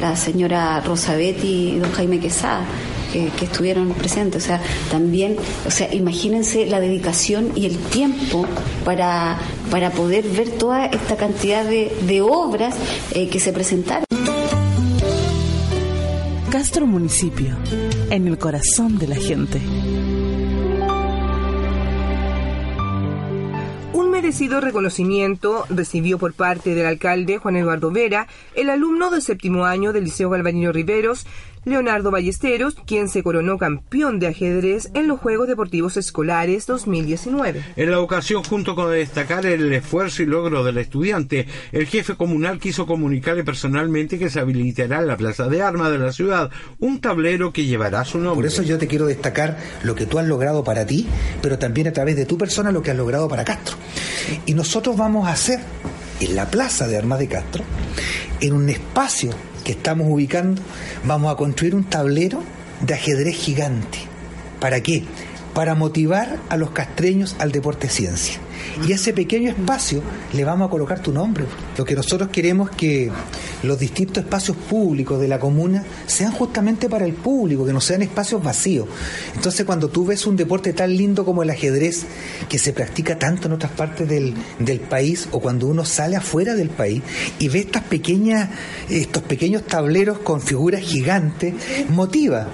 [0.00, 2.64] la señora Rosabetti y don Jaime Quesada.
[3.12, 8.44] Que, estuvieron presentes, o sea, también, o sea, imagínense la dedicación y el tiempo
[8.84, 9.38] para,
[9.70, 12.74] para poder ver toda esta cantidad de, obras
[13.14, 14.04] que se presentaron.
[16.50, 17.56] Castro Municipio,
[18.10, 19.60] en el corazón de la gente.
[24.26, 29.92] Merecido reconocimiento recibió por parte del alcalde Juan Eduardo Vera el alumno del séptimo año
[29.92, 31.28] del Liceo Galvanino Riveros,
[31.66, 37.60] Leonardo Ballesteros, quien se coronó campeón de ajedrez en los Juegos Deportivos Escolares 2019.
[37.74, 42.60] En la ocasión, junto con destacar el esfuerzo y logro del estudiante, el jefe comunal
[42.60, 47.00] quiso comunicarle personalmente que se habilitará en la Plaza de Armas de la ciudad un
[47.00, 48.36] tablero que llevará su nombre.
[48.36, 51.08] Por eso yo te quiero destacar lo que tú has logrado para ti,
[51.42, 53.76] pero también a través de tu persona lo que has logrado para Castro.
[54.46, 55.58] Y nosotros vamos a hacer
[56.20, 57.64] en la Plaza de Armas de Castro,
[58.40, 59.30] en un espacio
[59.66, 60.62] que estamos ubicando,
[61.02, 62.40] vamos a construir un tablero
[62.82, 63.98] de ajedrez gigante.
[64.60, 65.02] ¿Para qué?
[65.56, 68.38] Para motivar a los castreños al deporte ciencia.
[68.86, 70.02] Y ese pequeño espacio
[70.34, 71.46] le vamos a colocar tu nombre.
[71.78, 73.10] Lo que nosotros queremos que
[73.62, 78.02] los distintos espacios públicos de la comuna sean justamente para el público, que no sean
[78.02, 78.86] espacios vacíos.
[79.34, 82.04] Entonces cuando tú ves un deporte tan lindo como el ajedrez,
[82.50, 86.54] que se practica tanto en otras partes del, del país, o cuando uno sale afuera
[86.54, 87.02] del país
[87.38, 88.50] y ve estas pequeñas,
[88.90, 91.54] estos pequeños tableros con figuras gigantes,
[91.88, 92.46] motiva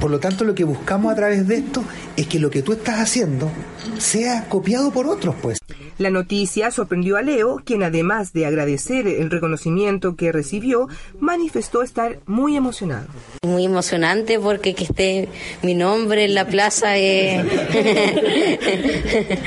[0.00, 1.84] por lo tanto, lo que buscamos a través de esto
[2.16, 3.50] es que lo que tú estás haciendo
[3.98, 5.58] sea copiado por otros, pues.
[5.98, 10.86] La noticia sorprendió a Leo, quien además de agradecer el reconocimiento que recibió,
[11.18, 13.08] manifestó estar muy emocionado.
[13.42, 15.28] Muy emocionante porque que esté
[15.62, 16.96] mi nombre en la plaza.
[16.96, 17.42] Eh,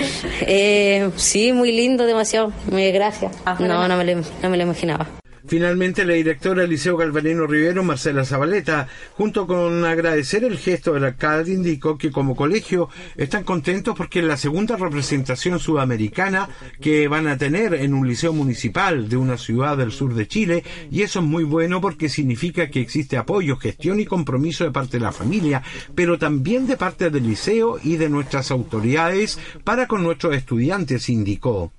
[0.41, 2.51] eh, sí, muy lindo, demasiado.
[2.69, 3.31] Gracias.
[3.59, 5.20] No, no me no me lo imaginaba.
[5.51, 8.87] Finalmente, la directora del Liceo Galvarino Rivero, Marcela Zabaleta,
[9.17, 12.87] junto con agradecer el gesto del alcalde, indicó que como colegio
[13.17, 16.47] están contentos porque es la segunda representación sudamericana
[16.79, 20.63] que van a tener en un liceo municipal de una ciudad del sur de Chile
[20.89, 24.99] y eso es muy bueno porque significa que existe apoyo, gestión y compromiso de parte
[24.99, 25.63] de la familia,
[25.93, 31.73] pero también de parte del liceo y de nuestras autoridades para con nuestros estudiantes, indicó.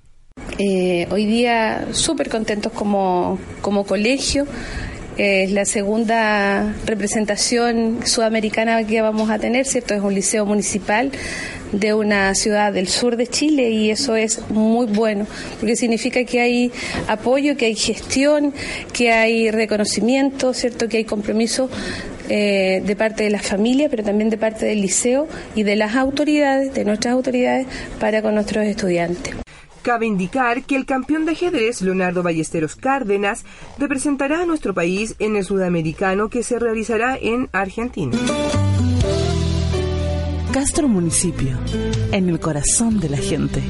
[0.58, 4.46] Eh, hoy día súper contentos como, como colegio.
[5.16, 9.94] es la segunda representación sudamericana que vamos a tener, ¿cierto?
[9.94, 11.10] Es un liceo municipal
[11.72, 15.26] de una ciudad del sur de Chile y eso es muy bueno,
[15.58, 16.72] porque significa que hay
[17.08, 18.52] apoyo, que hay gestión,
[18.92, 20.88] que hay reconocimiento, ¿cierto?
[20.88, 21.70] Que hay compromiso
[22.28, 25.96] eh, de parte de la familia, pero también de parte del liceo y de las
[25.96, 27.66] autoridades, de nuestras autoridades,
[27.98, 29.41] para con nuestros estudiantes.
[29.82, 33.44] Cabe indicar que el campeón de ajedrez Leonardo Ballesteros Cárdenas
[33.78, 38.16] representará a nuestro país en el sudamericano que se realizará en Argentina.
[40.52, 41.58] Castro Municipio,
[42.12, 43.62] en el corazón de la gente.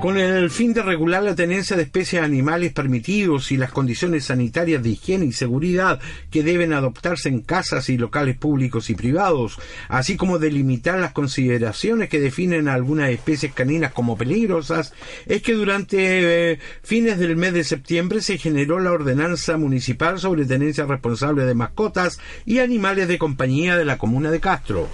[0.00, 4.82] Con el fin de regular la tenencia de especies animales permitidos y las condiciones sanitarias
[4.82, 10.16] de higiene y seguridad que deben adoptarse en casas y locales públicos y privados, así
[10.16, 14.94] como delimitar las consideraciones que definen a algunas especies caninas como peligrosas,
[15.26, 20.46] es que durante eh, fines del mes de septiembre se generó la ordenanza municipal sobre
[20.46, 24.88] tenencia responsable de mascotas y animales de compañía de la comuna de Castro.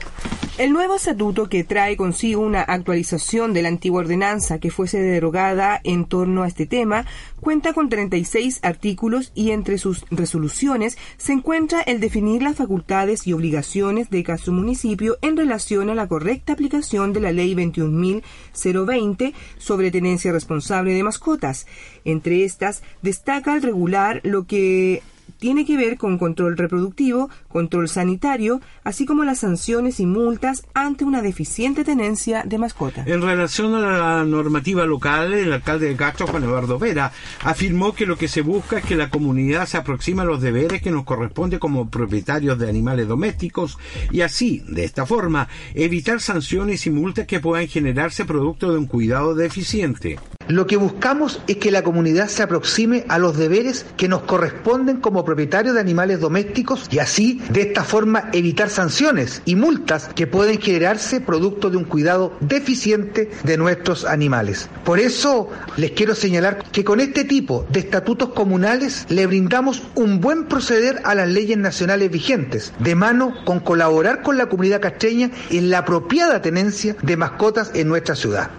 [0.58, 5.78] El nuevo estatuto que trae consigo una actualización de la antigua ordenanza que fuese derogada
[5.84, 7.04] en torno a este tema
[7.40, 13.34] cuenta con 36 artículos y entre sus resoluciones se encuentra el definir las facultades y
[13.34, 19.90] obligaciones de cada municipio en relación a la correcta aplicación de la Ley 21.020 sobre
[19.90, 21.66] tenencia responsable de mascotas.
[22.06, 25.02] Entre estas destaca el regular lo que
[25.38, 31.04] tiene que ver con control reproductivo, control sanitario, así como las sanciones y multas ante
[31.04, 33.06] una deficiente tenencia de mascotas.
[33.06, 37.12] En relación a la normativa local, el alcalde de Castro, Juan Eduardo Vera,
[37.42, 40.82] afirmó que lo que se busca es que la comunidad se aproxime a los deberes
[40.82, 43.78] que nos corresponde como propietarios de animales domésticos
[44.10, 48.86] y así, de esta forma, evitar sanciones y multas que puedan generarse producto de un
[48.86, 50.18] cuidado deficiente.
[50.48, 54.98] Lo que buscamos es que la comunidad se aproxime a los deberes que nos corresponden
[54.98, 60.28] como propietarios de animales domésticos y así, de esta forma, evitar sanciones y multas que
[60.28, 64.68] pueden generarse producto de un cuidado deficiente de nuestros animales.
[64.84, 70.20] Por eso les quiero señalar que con este tipo de estatutos comunales le brindamos un
[70.20, 75.30] buen proceder a las leyes nacionales vigentes, de mano con colaborar con la comunidad castreña
[75.50, 78.50] en la apropiada tenencia de mascotas en nuestra ciudad.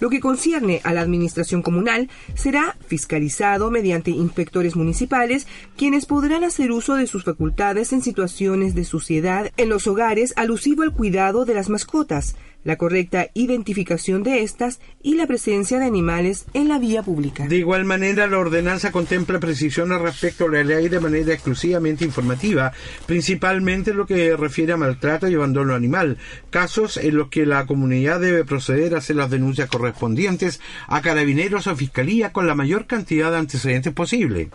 [0.00, 5.46] Lo que concierne a la administración comunal será fiscalizado mediante inspectores municipales,
[5.76, 10.82] quienes podrán hacer uso de sus facultades en situaciones de suciedad en los hogares alusivo
[10.82, 16.46] al cuidado de las mascotas, la correcta identificación de estas y la presencia de animales
[16.54, 17.46] en la vía pública.
[17.46, 22.72] De igual manera, la ordenanza contempla precisiones respecto a la ley de manera exclusivamente informativa,
[23.06, 26.18] principalmente en lo que refiere a maltrato y abandono animal,
[26.50, 31.66] casos en los que la comunidad debe proceder a hacer las denuncias correspondientes a carabineros
[31.66, 34.50] o fiscalía con la mayor cantidad de antecedentes posible.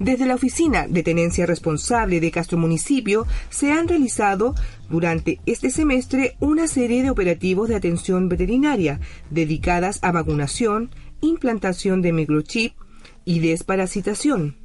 [0.00, 4.54] Desde la Oficina de Tenencia Responsable de Castro Municipio se han realizado
[4.88, 8.98] durante este semestre una serie de operativos de atención veterinaria
[9.28, 10.88] dedicadas a vacunación,
[11.20, 12.72] implantación de microchip
[13.26, 14.59] y desparasitación.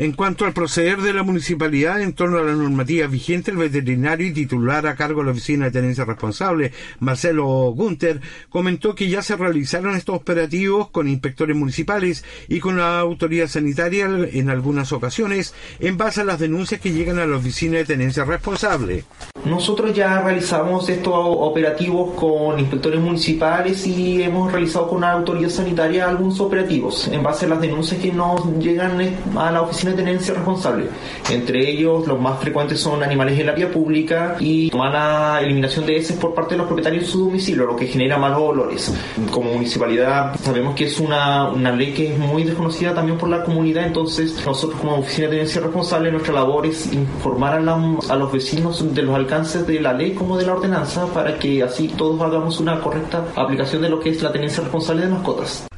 [0.00, 4.28] En cuanto al proceder de la municipalidad en torno a la normativa vigente, el veterinario
[4.28, 7.46] y titular a cargo de la oficina de tenencia responsable, Marcelo
[7.76, 13.46] Gunter, comentó que ya se realizaron estos operativos con inspectores municipales y con la autoridad
[13.46, 17.84] sanitaria en algunas ocasiones, en base a las denuncias que llegan a la oficina de
[17.84, 19.04] tenencia responsable.
[19.44, 26.08] Nosotros ya realizamos estos operativos con inspectores municipales y hemos realizado con la autoridad sanitaria
[26.08, 28.98] algunos operativos en base a las denuncias que nos llegan
[29.36, 30.86] a la oficina de tenencia responsable.
[31.30, 35.96] Entre ellos, los más frecuentes son animales en la vía pública y mala eliminación de
[35.96, 38.94] heces por parte de los propietarios en su domicilio, lo que genera malos olores.
[39.30, 43.42] Como municipalidad sabemos que es una, una ley que es muy desconocida también por la
[43.44, 48.16] comunidad, entonces nosotros como oficina de tenencia responsable, nuestra labor es informar a, la, a
[48.16, 51.88] los vecinos de los alcances de la ley como de la ordenanza para que así
[51.88, 55.69] todos hagamos una correcta aplicación de lo que es la tenencia responsable de mascotas.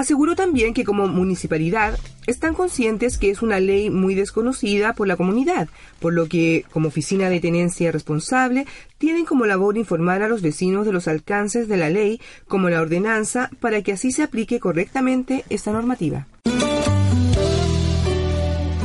[0.00, 5.18] Aseguró también que como municipalidad están conscientes que es una ley muy desconocida por la
[5.18, 8.64] comunidad, por lo que como oficina de tenencia responsable
[8.96, 12.80] tienen como labor informar a los vecinos de los alcances de la ley como la
[12.80, 16.26] ordenanza para que así se aplique correctamente esta normativa.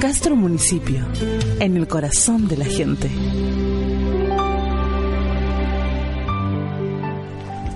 [0.01, 1.07] Castro Municipio,
[1.61, 3.09] en el corazón de la gente.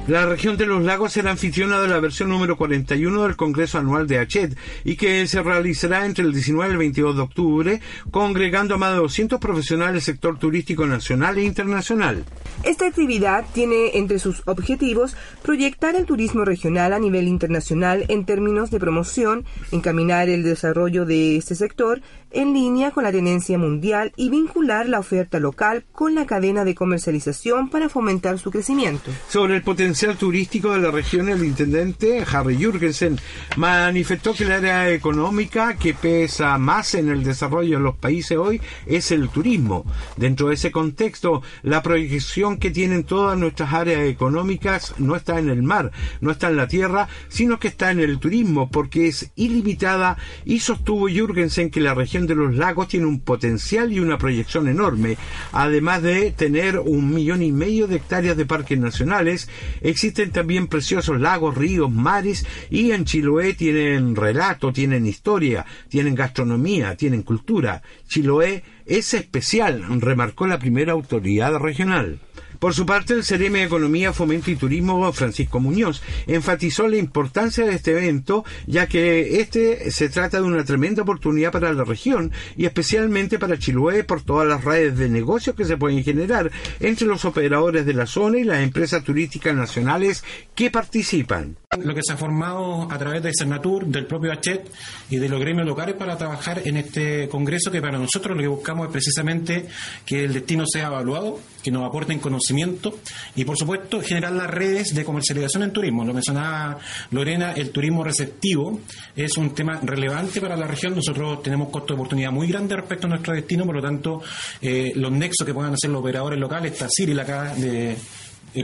[0.09, 4.07] La región de los lagos será anfitriona de la versión número 41 del Congreso Anual
[4.07, 8.73] de Achet y que se realizará entre el 19 y el 22 de octubre, congregando
[8.73, 12.25] a más de 200 profesionales del sector turístico nacional e internacional.
[12.63, 18.71] Esta actividad tiene entre sus objetivos proyectar el turismo regional a nivel internacional en términos
[18.71, 22.01] de promoción, encaminar el desarrollo de este sector
[22.31, 26.75] en línea con la tendencia mundial y vincular la oferta local con la cadena de
[26.75, 29.11] comercialización para fomentar su crecimiento.
[29.29, 33.19] Sobre el potencial turístico de la región, el intendente Harry Jürgensen
[33.57, 38.61] manifestó que el área económica que pesa más en el desarrollo de los países hoy
[38.85, 39.85] es el turismo.
[40.15, 45.49] Dentro de ese contexto, la proyección que tienen todas nuestras áreas económicas no está en
[45.49, 45.91] el mar,
[46.21, 50.59] no está en la tierra, sino que está en el turismo, porque es ilimitada y
[50.59, 55.17] sostuvo Jürgensen que la región de los lagos tiene un potencial y una proyección enorme.
[55.51, 59.49] Además de tener un millón y medio de hectáreas de parques nacionales,
[59.89, 66.95] existen también preciosos lagos, ríos, mares y en Chiloé tienen relato, tienen historia, tienen gastronomía,
[66.95, 67.81] tienen cultura.
[68.07, 72.19] Chiloé es especial, remarcó la primera autoridad regional.
[72.59, 77.65] Por su parte, el CEREME de Economía, Fomento y Turismo, Francisco Muñoz, enfatizó la importancia
[77.65, 82.33] de este evento, ya que este se trata de una tremenda oportunidad para la región
[82.57, 86.51] y especialmente para Chiloé por todas las redes de negocios que se pueden generar
[86.81, 91.55] entre los operadores de la zona y las empresas turísticas nacionales que participan.
[91.77, 94.67] Lo que se ha formado a través de Cernatur, del propio Achet
[95.11, 98.47] y de los gremios locales para trabajar en este congreso que para nosotros lo que
[98.47, 99.67] buscamos es precisamente
[100.03, 102.97] que el destino sea evaluado, que nos aporten conocimiento
[103.35, 106.03] y por supuesto generar las redes de comercialización en turismo.
[106.03, 106.79] Lo mencionaba
[107.11, 108.79] Lorena, el turismo receptivo
[109.15, 110.95] es un tema relevante para la región.
[110.95, 114.23] Nosotros tenemos costo de oportunidad muy grande respecto a nuestro destino, por lo tanto
[114.59, 117.95] eh, los nexos que puedan hacer los operadores locales, Tacir y la acá de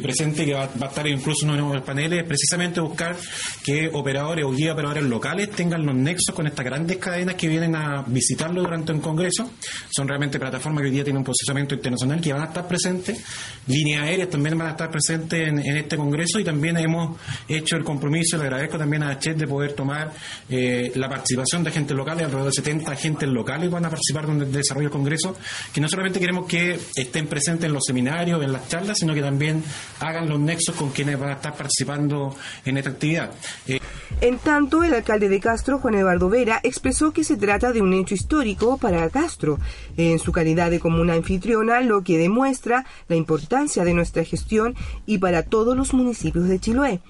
[0.01, 3.15] presente que va, a estar incluso en uno de los paneles, precisamente buscar
[3.63, 7.75] que operadores o guía operadores locales tengan los nexos con estas grandes cadenas que vienen
[7.75, 9.51] a visitarlo durante un congreso.
[9.89, 13.23] Son realmente plataformas que hoy día tienen un procesamiento internacional que van a estar presentes.
[13.67, 17.17] Líneas aéreas también van a estar presentes en, este congreso y también hemos
[17.47, 20.11] hecho el compromiso, le agradezco también a Chet de poder tomar
[20.49, 24.41] eh, la participación de agentes locales, alrededor de 70 agentes locales van a participar en
[24.41, 25.35] el desarrollo del congreso,
[25.73, 29.21] que no solamente queremos que estén presentes en los seminarios, en las charlas, sino que
[29.21, 29.63] también
[29.99, 33.31] hagan los nexos con quienes van a estar participando en esta actividad.
[33.67, 33.79] Eh,
[34.21, 37.93] en tanto, el alcalde de Castro, Juan Eduardo Vera, expresó que se trata de un
[37.93, 39.59] hecho histórico para Castro,
[39.97, 45.17] en su calidad de comuna anfitriona, lo que demuestra la importancia de nuestra gestión y
[45.17, 47.01] para todos los municipios de Chiloé.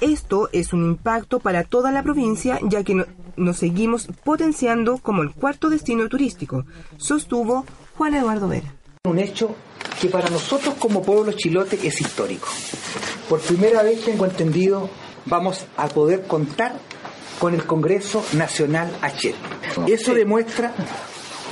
[0.00, 3.04] Esto es un impacto para toda la provincia, ya que
[3.36, 6.64] nos seguimos potenciando como el cuarto destino turístico,
[6.96, 7.66] sostuvo
[7.96, 8.79] Juan Eduardo Vera.
[9.08, 9.56] Un hecho
[9.98, 12.48] que para nosotros como pueblo chilote es histórico.
[13.30, 14.90] Por primera vez tengo entendido,
[15.24, 16.74] vamos a poder contar
[17.38, 19.34] con el Congreso Nacional H.
[19.86, 20.74] Eso demuestra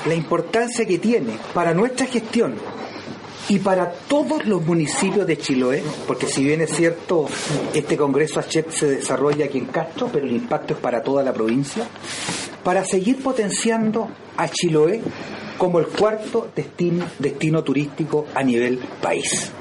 [0.04, 2.56] la importancia que tiene para nuestra gestión
[3.48, 7.28] y para todos los municipios de Chiloé, porque si bien es cierto,
[7.72, 11.32] este Congreso H se desarrolla aquí en Castro, pero el impacto es para toda la
[11.32, 11.88] provincia,
[12.62, 15.00] para seguir potenciando a Chiloé
[15.58, 19.52] como el cuarto destino, turístico a nivel país.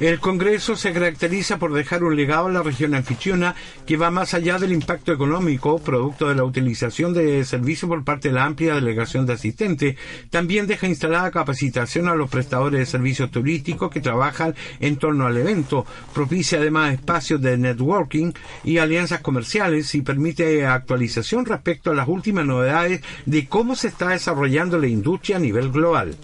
[0.00, 4.32] El Congreso se caracteriza por dejar un legado en la región anfitriona que va más
[4.32, 8.76] allá del impacto económico producto de la utilización de servicios por parte de la amplia
[8.76, 9.96] delegación de asistentes.
[10.30, 15.36] También deja instalada capacitación a los prestadores de servicios turísticos que trabajan en torno al
[15.36, 15.84] evento.
[16.14, 18.30] Propicia además espacios de networking
[18.62, 24.10] y alianzas comerciales y permite actualización respecto a las últimas novedades de cómo se está
[24.10, 26.16] desarrollando la industria a nivel global.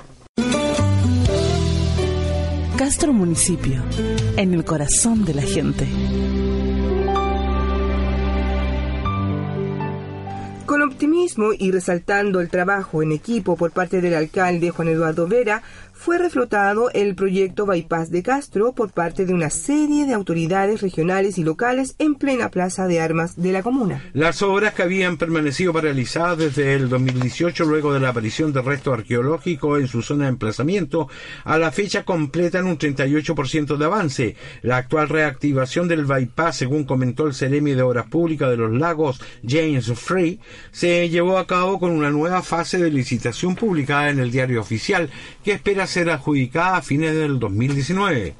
[2.85, 3.83] Castro Municipio,
[4.37, 5.89] en el corazón de la gente.
[10.67, 15.63] Con optimismo y resaltando el trabajo en equipo por parte del alcalde Juan Eduardo Vera,
[15.95, 21.39] fue reflotado el proyecto Bypass de Castro por parte de una serie de autoridades regionales
[21.39, 24.03] y locales en plena plaza de armas de la comuna.
[24.13, 28.93] Las obras que habían permanecido paralizadas desde el 2018 luego de la aparición de restos
[28.93, 31.09] arqueológicos en su zona de emplazamiento,
[31.45, 34.37] a la fecha completan un 38% de avance.
[34.63, 39.21] La actual reactivación del bypass, según comentó el Ceremi de Obras Públicas de los Lagos,
[39.47, 40.41] James Free,
[40.73, 45.09] se llevó a cabo con una nueva fase de licitación publicada en el diario oficial
[45.45, 48.35] que espera ser adjudicada a fines del 2019.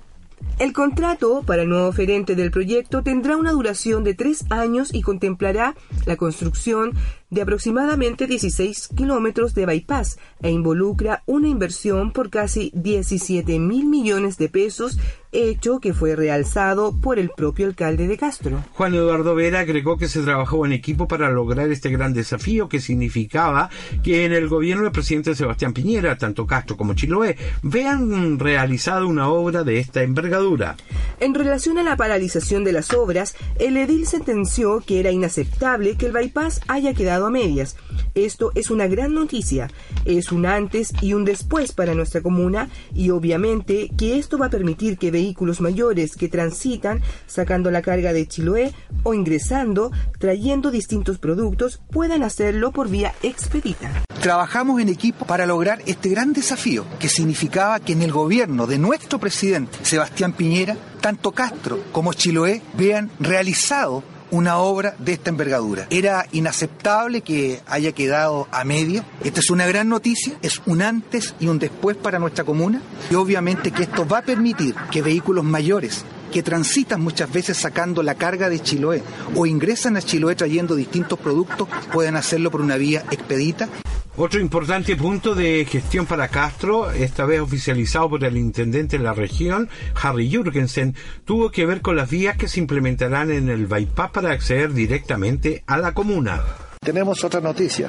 [0.59, 5.03] El contrato para el nuevo oferente del proyecto tendrá una duración de tres años y
[5.03, 5.75] contemplará
[6.07, 6.93] la construcción
[7.35, 14.39] de aproximadamente 16 kilómetros de bypass e involucra una inversión por casi 17 mil millones
[14.39, 14.99] de pesos,
[15.33, 18.63] hecho que fue realzado por el propio alcalde de Castro.
[18.75, 22.81] Juan Eduardo Vera agregó que se trabajó en equipo para lograr este gran desafío que
[22.81, 23.69] significaba
[24.05, 29.29] que en el gobierno del presidente Sebastián Piñera, tanto Castro como Chiloé, vean realizado una
[29.29, 30.77] obra de esta envergadura.
[31.19, 36.07] En relación a la paralización de las obras, el edil sentenció que era inaceptable que
[36.07, 37.77] el bypass haya quedado a medias.
[38.15, 39.71] Esto es una gran noticia,
[40.05, 44.51] es un antes y un después para nuestra comuna y obviamente que esto va a
[44.51, 48.73] permitir que vehículos mayores que transitan sacando la carga de Chiloé
[49.03, 54.05] o ingresando trayendo distintos productos puedan hacerlo por vía expedita.
[54.21, 58.79] Trabajamos en equipo para lograr este gran desafío que significaba que en el gobierno de
[58.79, 65.87] nuestro presidente Sebastián Piñera, tanto Castro como Chiloé vean realizado una obra de esta envergadura.
[65.91, 69.05] Era inaceptable que haya quedado a media.
[69.23, 73.15] Esta es una gran noticia, es un antes y un después para nuestra comuna y
[73.15, 78.17] obviamente que esto va a permitir que vehículos mayores que transitan muchas veces sacando la
[78.17, 79.03] carga de Chiloé
[79.37, 83.69] o ingresan a Chiloé trayendo distintos productos puedan hacerlo por una vía expedita
[84.17, 89.13] otro importante punto de gestión para Castro, esta vez oficializado por el intendente de la
[89.13, 89.69] región,
[90.01, 90.95] Harry Jürgensen,
[91.25, 95.65] tuvo que ver con las vías que se implementarán en el bypass para acceder directamente
[95.67, 96.43] a la comuna.
[96.81, 97.89] Tenemos otra noticia,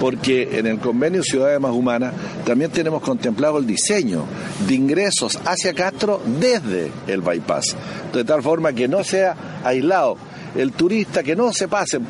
[0.00, 2.14] porque en el convenio Ciudades Más Humanas
[2.44, 4.24] también tenemos contemplado el diseño
[4.66, 7.76] de ingresos hacia Castro desde el bypass,
[8.12, 10.16] de tal forma que no sea aislado
[10.56, 12.00] el turista, que no se pase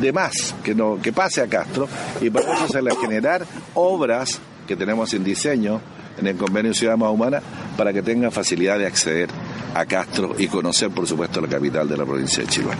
[0.00, 1.88] de más que, no, que pase a Castro
[2.20, 3.44] y para eso se le generar
[3.74, 5.80] obras que tenemos en diseño
[6.18, 7.40] en el convenio Ciudad Más Humana
[7.76, 9.28] para que tengan facilidad de acceder
[9.74, 12.76] a Castro y conocer, por supuesto, la capital de la provincia de Chihuahua.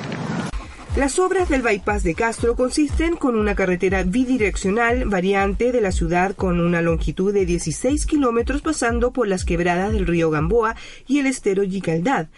[0.97, 6.34] Las obras del bypass de Castro consisten con una carretera bidireccional variante de la ciudad
[6.34, 10.74] con una longitud de 16 kilómetros pasando por las quebradas del río Gamboa
[11.07, 12.28] y el estero Yicaldad,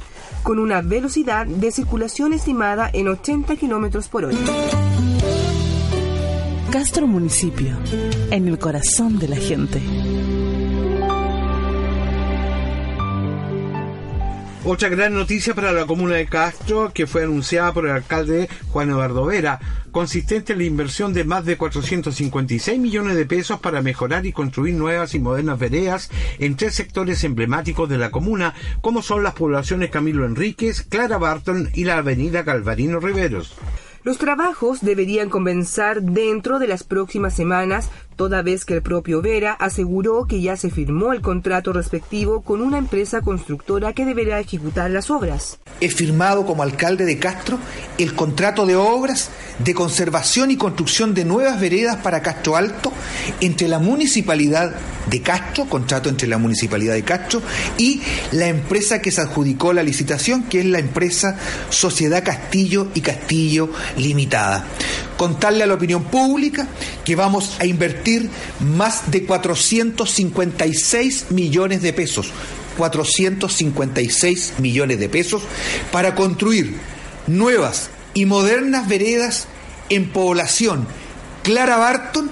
[0.43, 4.37] con una velocidad de circulación estimada en 80 kilómetros por hora.
[6.73, 7.79] Castro Municipio,
[8.33, 9.81] en el corazón de la gente.
[14.65, 18.91] Otra gran noticia para la comuna de Castro que fue anunciada por el alcalde Juan
[18.91, 19.61] Eduardo Vera,
[19.93, 24.75] consistente en la inversión de más de 456 millones de pesos para mejorar y construir
[24.75, 29.91] nuevas y modernas veredas en tres sectores emblemáticos de la comuna, como son las poblaciones
[29.91, 33.55] Camilo Enríquez, Clara Barton y la avenida Calvarino Riveros.
[34.03, 39.53] Los trabajos deberían comenzar dentro de las próximas semanas toda vez que el propio Vera
[39.53, 44.91] aseguró que ya se firmó el contrato respectivo con una empresa constructora que deberá ejecutar
[44.91, 45.61] las obras.
[45.81, 47.61] He firmado como alcalde de Castro
[47.97, 52.93] el contrato de obras de conservación y construcción de nuevas veredas para Castro Alto
[53.41, 54.75] entre la municipalidad
[55.09, 57.41] de Castro, contrato entre la municipalidad de Castro
[57.79, 58.03] y
[58.33, 61.39] la empresa que se adjudicó la licitación, que es la empresa
[61.71, 64.65] Sociedad Castillo y Castillo Limitada.
[65.17, 66.69] Contarle a la opinión pública
[67.05, 68.08] que vamos a invertir
[68.61, 72.31] más de 456 millones de pesos.
[72.77, 75.43] 456 millones de pesos
[75.91, 76.77] para construir
[77.27, 79.49] nuevas y modernas veredas
[79.91, 80.87] en población
[81.43, 82.31] Clara Barton,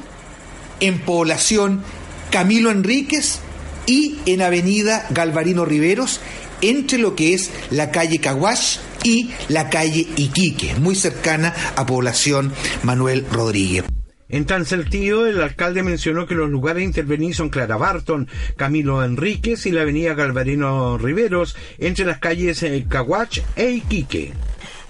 [0.81, 1.83] en población
[2.31, 3.41] Camilo Enríquez
[3.87, 6.21] y en Avenida Galvarino Riveros,
[6.61, 12.53] entre lo que es la calle Caguach y la calle Iquique, muy cercana a población
[12.83, 13.96] Manuel Rodríguez.
[14.29, 19.05] En tan sentido, el alcalde mencionó que los lugares a intervenir son Clara Barton, Camilo
[19.05, 24.33] Enríquez y la avenida Galvarino Riveros, entre las calles eh, Caguach e Iquique.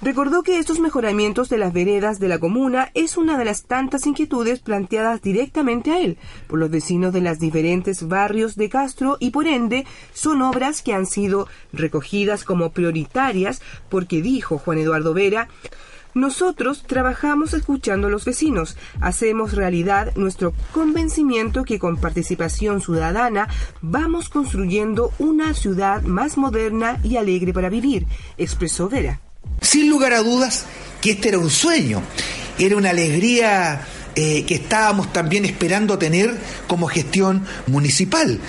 [0.02, 4.06] Recordó que estos mejoramientos de las veredas de la comuna es una de las tantas
[4.06, 9.30] inquietudes planteadas directamente a él por los vecinos de los diferentes barrios de Castro y
[9.30, 15.48] por ende son obras que han sido recogidas como prioritarias porque dijo Juan Eduardo Vera
[16.16, 23.48] nosotros trabajamos escuchando a los vecinos, hacemos realidad nuestro convencimiento que con participación ciudadana
[23.82, 28.06] vamos construyendo una ciudad más moderna y alegre para vivir,
[28.38, 29.20] expresó Vera.
[29.60, 30.64] Sin lugar a dudas
[31.02, 32.02] que este era un sueño,
[32.58, 36.34] era una alegría eh, que estábamos también esperando tener
[36.66, 38.40] como gestión municipal,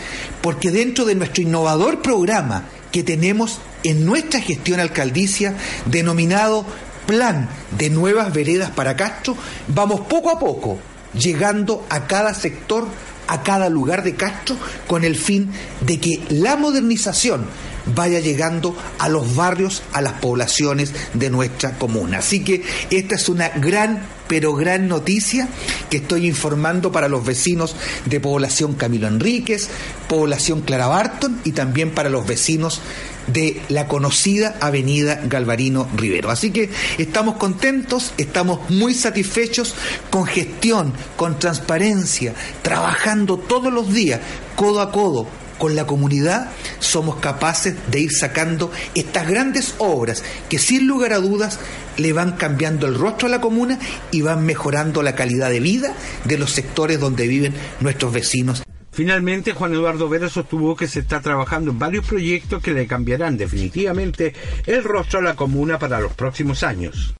[0.42, 2.64] porque dentro de nuestro innovador programa
[2.94, 5.56] que tenemos en nuestra gestión alcaldicia,
[5.86, 6.66] denominado
[7.08, 9.36] plan de nuevas veredas para Castro,
[9.68, 10.78] vamos poco a poco
[11.14, 12.88] llegando a cada sector,
[13.28, 14.56] a cada lugar de Castro,
[14.86, 15.52] con el fin
[15.82, 17.48] de que la modernización
[17.96, 22.20] vaya llegando a los barrios, a las poblaciones de nuestra comuna.
[22.20, 25.48] Así que esta es una gran, pero gran noticia
[25.90, 27.76] que estoy informando para los vecinos
[28.06, 29.70] de población Camilo Enríquez,
[30.08, 32.82] población Clara Barton y también para los vecinos
[33.28, 36.32] de la conocida avenida Galvarino Rivero.
[36.32, 39.76] Así que estamos contentos, estamos muy satisfechos
[40.10, 44.22] con gestión, con transparencia, trabajando todos los días,
[44.56, 45.28] codo a codo,
[45.58, 51.20] con la comunidad somos capaces de ir sacando estas grandes obras que sin lugar a
[51.20, 51.60] dudas
[51.98, 53.80] le van cambiando el rostro a la comuna
[54.12, 55.94] y van mejorando la calidad de vida
[56.26, 58.64] de los sectores donde viven nuestros vecinos
[58.98, 63.38] Finalmente, Juan Eduardo Vera sostuvo que se está trabajando en varios proyectos que le cambiarán
[63.38, 64.34] definitivamente
[64.66, 67.14] el rostro a la comuna para los próximos años.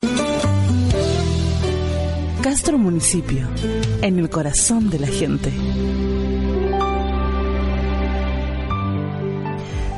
[2.42, 3.46] Castro Municipio,
[4.02, 5.52] en el corazón de la gente.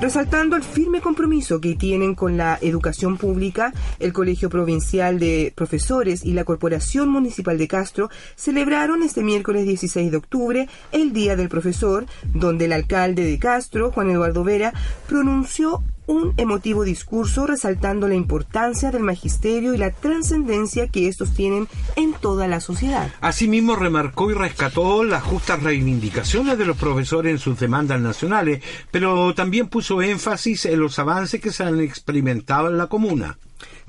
[0.01, 6.25] Resaltando el firme compromiso que tienen con la educación pública, el Colegio Provincial de Profesores
[6.25, 11.51] y la Corporación Municipal de Castro celebraron este miércoles 16 de octubre el Día del
[11.51, 14.73] Profesor, donde el alcalde de Castro, Juan Eduardo Vera,
[15.07, 21.69] pronunció un emotivo discurso resaltando la importancia del magisterio y la trascendencia que estos tienen
[21.95, 23.13] en toda la sociedad.
[23.21, 29.35] Asimismo, remarcó y rescató las justas reivindicaciones de los profesores en sus demandas nacionales, pero
[29.35, 33.39] también puso énfasis en los avances que se han experimentado en la comuna.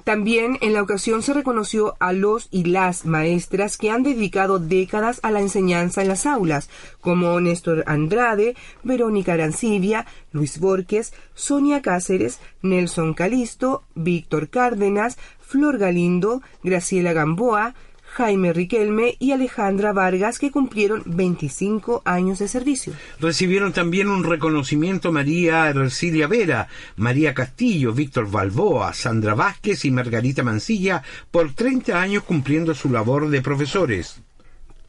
[0.04, 5.20] También en la ocasión se reconoció a los y las maestras que han dedicado décadas
[5.22, 6.70] a la enseñanza en las aulas,
[7.02, 16.41] como Néstor Andrade, Verónica Arancibia, Luis Borges, Sonia Cáceres, Nelson Calisto, Víctor Cárdenas, Flor Galindo,
[16.64, 17.76] Graciela Gamboa,
[18.14, 22.93] Jaime Riquelme y Alejandra Vargas, que cumplieron 25 años de servicio.
[23.20, 30.43] Recibieron también un reconocimiento María Ercilia Vera, María Castillo, Víctor Balboa, Sandra Vázquez y Margarita
[30.43, 34.22] Mancilla por 30 años cumpliendo su labor de profesores.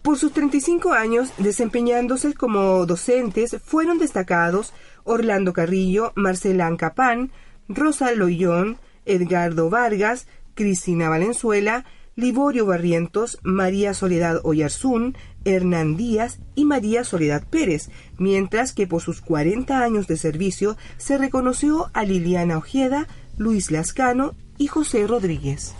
[0.02, 4.72] Por sus 35 años desempeñándose como docentes fueron destacados
[5.04, 7.30] Orlando Carrillo, Marcela Ancapán,
[7.68, 11.84] Rosa Loyón, Edgardo Vargas, Cristina Valenzuela,
[12.14, 19.20] Liborio Barrientos, María Soledad Oyarzún, Hernán Díaz y María Soledad Pérez, mientras que por sus
[19.20, 23.08] 40 años de servicio se reconoció a Liliana Ojeda,
[23.38, 25.74] Luis Lascano y José Rodríguez.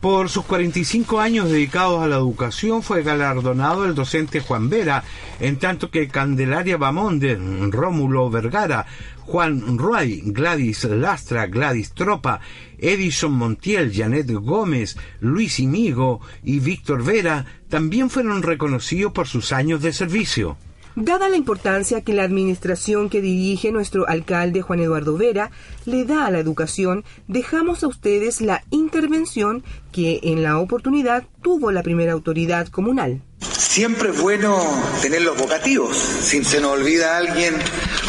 [0.00, 5.04] Por sus 45 años dedicados a la educación fue galardonado el docente Juan Vera,
[5.40, 7.36] en tanto que Candelaria Bamonde,
[7.70, 8.86] Rómulo Vergara,
[9.26, 12.40] Juan Ruay, Gladys Lastra, Gladys Tropa,
[12.78, 19.82] Edison Montiel, Janet Gómez, Luis Imigo y Víctor Vera también fueron reconocidos por sus años
[19.82, 20.56] de servicio.
[20.96, 25.50] Dada la importancia que la administración que dirige nuestro alcalde Juan Eduardo Vera
[25.84, 31.70] le da a la educación, dejamos a ustedes la intervención que en la oportunidad tuvo
[31.70, 33.20] la primera autoridad comunal.
[33.42, 34.58] Siempre es bueno
[35.02, 35.98] tener los vocativos.
[35.98, 37.54] Si se nos olvida alguien,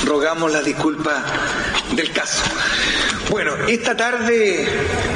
[0.06, 1.26] rogamos la disculpa
[1.94, 2.42] del caso.
[3.30, 4.66] Bueno, esta tarde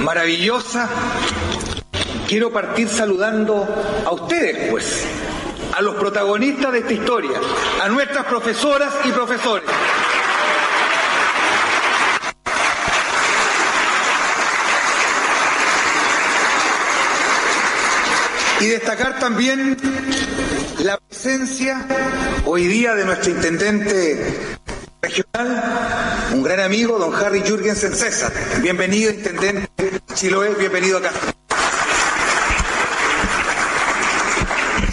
[0.02, 0.90] maravillosa,
[2.28, 3.66] quiero partir saludando
[4.06, 5.06] a ustedes, pues
[5.76, 7.40] a los protagonistas de esta historia,
[7.82, 9.70] a nuestras profesoras y profesores.
[18.60, 19.76] Y destacar también
[20.80, 21.86] la presencia
[22.46, 24.58] hoy día de nuestro intendente
[25.02, 28.32] regional, un gran amigo, don Harry Jürgensen César.
[28.62, 31.12] Bienvenido, intendente Chiloé, bienvenido acá.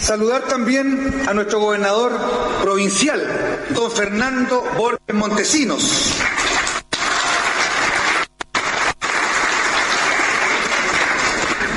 [0.09, 2.11] Saludar también a nuestro gobernador
[2.63, 3.21] provincial,
[3.75, 6.15] don Fernando Borges Montesinos.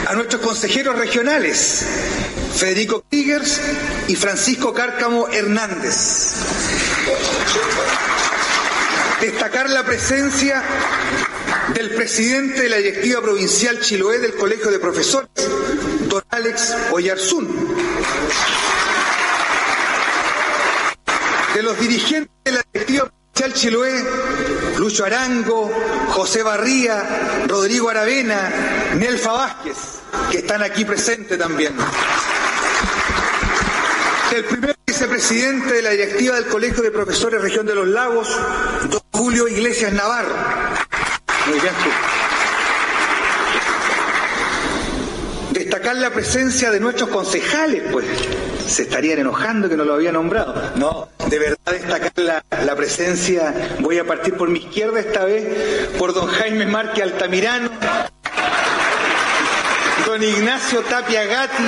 [0.08, 1.86] A nuestros consejeros regionales,
[2.56, 3.60] Federico Tigers
[4.08, 6.32] y Francisco Cárcamo Hernández.
[9.20, 10.64] Destacar la presencia
[11.74, 15.28] del presidente de la directiva provincial Chiloé del Colegio de Profesores,
[16.32, 17.46] Alex Oyarzún.
[21.54, 24.04] De los dirigentes de la directiva provincial Chiloé,
[24.78, 25.70] Lucho Arango,
[26.12, 28.50] José Barría, Rodrigo Aravena,
[28.96, 29.78] Nelfa Vázquez,
[30.32, 31.74] que están aquí presentes también.
[34.34, 38.30] El primer vicepresidente de la directiva del Colegio de Profesores Región de los Lagos,
[38.90, 40.34] don Julio Iglesias Navarro.
[41.48, 41.74] Muy bien,
[45.94, 48.06] La presencia de nuestros concejales, pues
[48.66, 50.72] se estarían enojando que no lo había nombrado.
[50.76, 55.90] No, de verdad destacar la, la, presencia, voy a partir por mi izquierda esta vez,
[56.00, 57.70] por don Jaime Márquez Altamirano,
[60.06, 61.64] don Ignacio Tapia Gatti,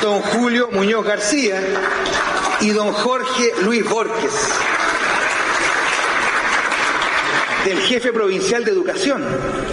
[0.00, 1.60] don Julio Muñoz García
[2.60, 4.32] y don Jorge Luis Borges,
[7.66, 9.22] del jefe provincial de educación,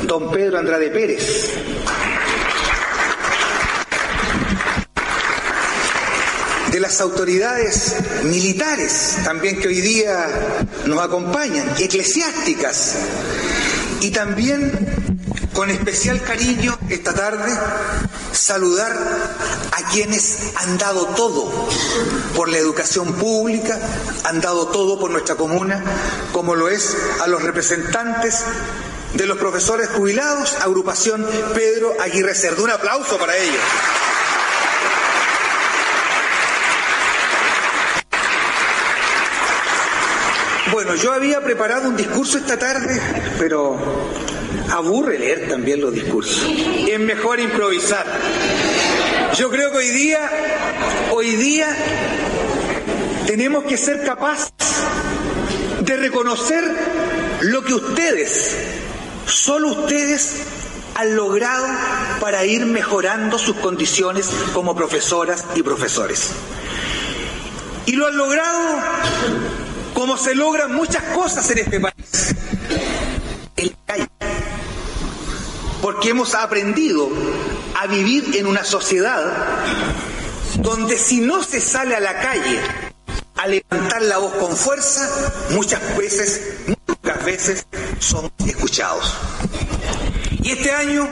[0.03, 1.55] don Pedro Andrade Pérez.
[6.79, 10.27] De las autoridades militares también que hoy día
[10.85, 12.95] nos acompañan, eclesiásticas,
[13.99, 14.71] y también
[15.53, 17.51] con especial cariño esta tarde
[18.31, 18.97] saludar
[19.73, 21.67] a quienes han dado todo
[22.33, 23.77] por la educación pública,
[24.23, 25.83] han dado todo por nuestra comuna,
[26.31, 28.45] como lo es a los representantes
[29.15, 32.63] de los profesores jubilados, agrupación Pedro Aguirre Cerdo.
[32.63, 33.63] Un aplauso para ellos.
[40.71, 42.99] Bueno, yo había preparado un discurso esta tarde,
[43.39, 43.75] pero
[44.71, 46.45] aburre leer también los discursos.
[46.87, 48.05] Es mejor improvisar.
[49.35, 50.29] Yo creo que hoy día,
[51.11, 51.67] hoy día
[53.25, 54.51] tenemos que ser capaces
[55.81, 56.63] de reconocer
[57.41, 58.55] lo que ustedes,
[59.25, 60.43] solo ustedes,
[60.95, 61.65] han logrado
[62.19, 66.31] para ir mejorando sus condiciones como profesoras y profesores.
[67.85, 68.79] Y lo han logrado
[69.93, 72.35] como se logran muchas cosas en este país.
[73.55, 73.75] El
[75.81, 77.09] Porque hemos aprendido
[77.79, 79.33] a vivir en una sociedad
[80.57, 82.59] donde si no se sale a la calle
[83.35, 85.09] a levantar la voz con fuerza,
[85.51, 86.41] muchas veces,
[86.87, 87.65] muchas veces
[87.99, 89.13] somos escuchados.
[90.41, 91.07] Y este año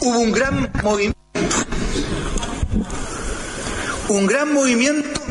[0.00, 1.18] hubo un gran movimiento,
[4.08, 5.21] un gran movimiento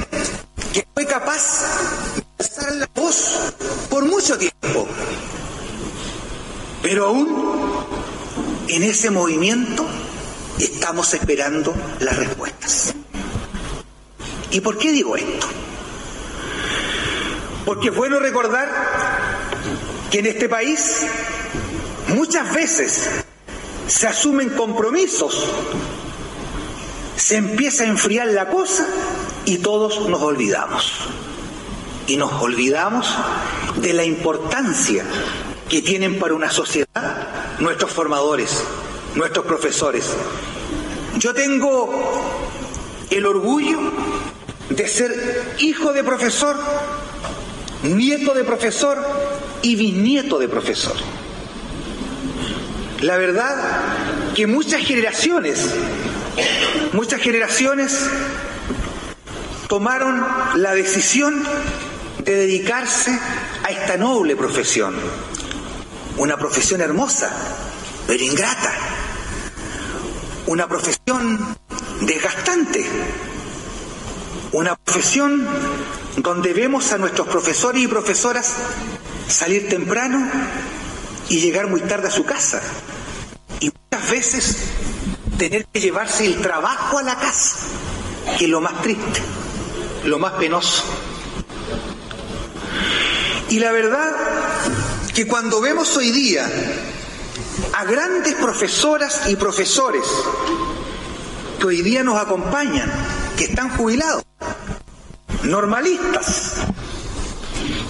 [1.06, 3.54] capaz de alzar la voz
[3.90, 4.88] por mucho tiempo.
[6.82, 7.86] Pero aún
[8.68, 9.86] en ese movimiento
[10.60, 12.94] estamos esperando las respuestas.
[14.52, 15.48] ¿Y por qué digo esto?
[17.66, 18.70] Porque es bueno recordar
[20.10, 21.02] que en este país
[22.10, 23.10] muchas veces
[23.88, 25.46] se asumen compromisos,
[27.16, 28.86] se empieza a enfriar la cosa
[29.46, 30.94] y todos nos olvidamos.
[32.08, 33.16] Y nos olvidamos
[33.78, 35.06] de la importancia
[35.70, 37.28] que tienen para una sociedad
[37.60, 38.64] nuestros formadores,
[39.16, 40.10] nuestros profesores.
[41.18, 41.90] Yo tengo
[43.10, 43.80] el orgullo
[44.70, 46.58] de ser hijo de profesor,
[47.84, 48.98] nieto de profesor
[49.62, 50.96] y bisnieto de profesor.
[53.02, 53.56] La verdad
[54.36, 55.70] que muchas generaciones,
[56.94, 58.08] muchas generaciones
[59.72, 60.22] tomaron
[60.56, 61.42] la decisión
[62.26, 63.18] de dedicarse
[63.64, 64.94] a esta noble profesión.
[66.18, 67.32] Una profesión hermosa,
[68.06, 68.74] pero ingrata.
[70.48, 71.56] Una profesión
[72.02, 72.86] desgastante.
[74.52, 75.48] Una profesión
[76.18, 78.52] donde vemos a nuestros profesores y profesoras
[79.30, 80.30] salir temprano
[81.30, 82.62] y llegar muy tarde a su casa.
[83.62, 84.58] Y muchas veces
[85.38, 87.56] tener que llevarse el trabajo a la casa,
[88.38, 89.22] que es lo más triste,
[90.06, 90.84] lo más penoso.
[93.50, 94.12] Y la verdad
[95.14, 96.50] que cuando vemos hoy día
[97.74, 100.04] a grandes profesoras y profesores
[101.60, 102.92] que hoy día nos acompañan,
[103.38, 104.24] que están jubilados,
[105.44, 106.54] normalistas,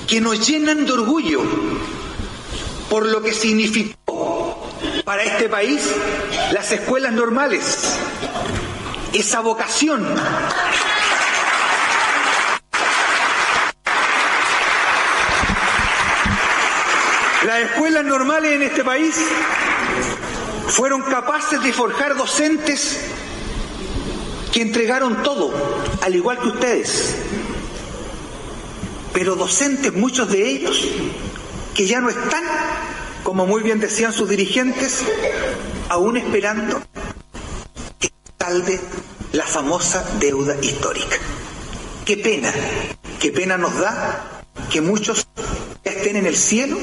[0.07, 1.41] que nos llenan de orgullo
[2.89, 4.67] por lo que significó
[5.05, 5.81] para este país
[6.51, 7.95] las escuelas normales,
[9.13, 10.05] esa vocación.
[17.51, 19.13] Las escuelas normales en este país
[20.69, 22.97] fueron capaces de forjar docentes
[24.53, 25.53] que entregaron todo,
[26.01, 27.15] al igual que ustedes.
[29.11, 30.81] Pero docentes, muchos de ellos,
[31.75, 32.41] que ya no están,
[33.21, 35.03] como muy bien decían sus dirigentes,
[35.89, 36.81] aún esperando
[37.99, 38.79] que salde
[39.33, 41.17] la famosa deuda histórica.
[42.05, 42.49] Qué pena,
[43.19, 44.41] qué pena nos da
[44.71, 45.27] que muchos
[45.83, 46.77] estén en el cielo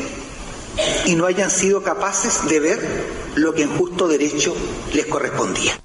[1.06, 4.54] y no hayan sido capaces de ver lo que en justo derecho
[4.92, 5.78] les correspondía.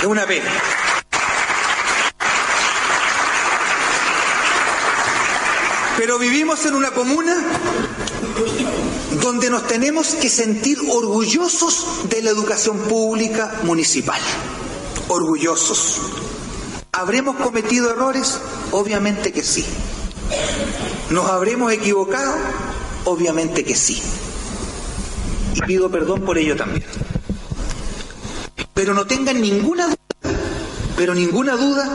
[0.00, 0.50] Es una pena.
[5.96, 7.36] Pero vivimos en una comuna
[9.22, 14.20] donde nos tenemos que sentir orgullosos de la educación pública municipal.
[15.08, 16.00] Orgullosos.
[16.92, 18.38] ¿Habremos cometido errores?
[18.72, 19.64] Obviamente que sí.
[21.10, 22.34] ¿Nos habremos equivocado?
[23.04, 24.02] Obviamente que sí.
[25.54, 26.84] Y pido perdón por ello también.
[28.72, 30.30] Pero no tengan ninguna duda,
[30.96, 31.88] pero ninguna duda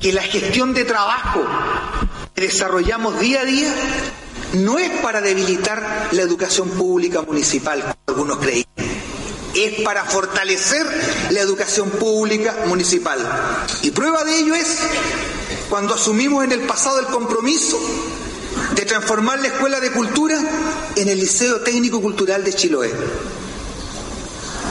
[0.00, 1.44] que la gestión de trabajo
[2.34, 3.74] que desarrollamos día a día
[4.54, 8.66] no es para debilitar la educación pública municipal, como algunos creían.
[9.54, 10.86] Es para fortalecer
[11.30, 13.18] la educación pública municipal.
[13.82, 14.78] Y prueba de ello es
[15.68, 17.78] cuando asumimos en el pasado el compromiso
[18.76, 20.38] de transformar la Escuela de Cultura
[20.94, 22.92] en el Liceo Técnico Cultural de Chiloé.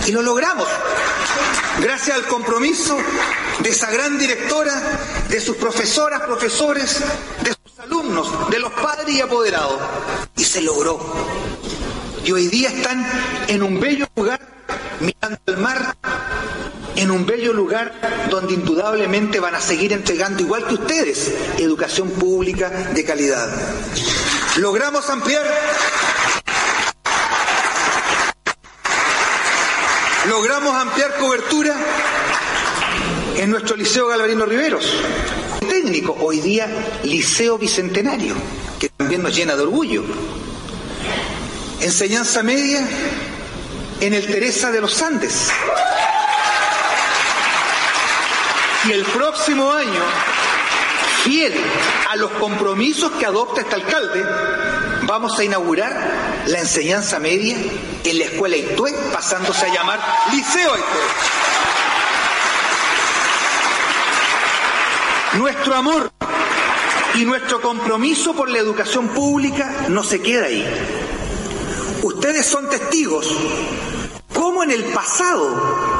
[0.06, 0.68] Y lo logramos,
[1.82, 2.96] gracias al compromiso
[3.60, 4.80] de esa gran directora,
[5.28, 7.00] de sus profesoras, profesores,
[7.42, 9.80] de sus alumnos, de los padres y apoderados.
[10.38, 11.00] Y se logró.
[12.24, 13.06] Y hoy día están
[13.48, 14.40] en un bello lugar,
[15.00, 15.96] mirando el mar,
[16.96, 22.70] en un bello lugar donde indudablemente van a seguir entregando, igual que ustedes, educación pública
[22.70, 23.50] de calidad.
[24.58, 25.46] Logramos ampliar
[30.30, 31.76] logramos ampliar cobertura
[33.38, 34.86] en nuestro Liceo Galvarino Riveros.
[35.70, 36.68] Técnico, hoy día
[37.04, 38.34] Liceo Bicentenario,
[38.80, 40.04] que también nos llena de orgullo.
[41.82, 42.88] Enseñanza media
[44.00, 45.50] en el Teresa de los Andes.
[48.88, 50.02] Y el próximo año,
[51.24, 51.56] fiel
[52.10, 54.24] a los compromisos que adopta este alcalde,
[55.04, 57.58] vamos a inaugurar la enseñanza media
[58.04, 60.00] en la escuela Itue, pasándose a llamar
[60.32, 61.02] Liceo Itue.
[65.40, 66.12] Nuestro amor
[67.16, 70.64] y nuestro compromiso por la educación pública no se queda ahí.
[72.04, 73.36] Ustedes son testigos
[74.32, 75.95] cómo en el pasado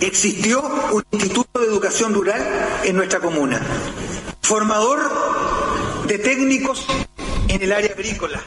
[0.00, 2.40] existió un instituto de educación rural
[2.84, 3.60] en nuestra comuna,
[4.42, 6.86] formador de técnicos
[7.48, 8.40] en el área agrícola,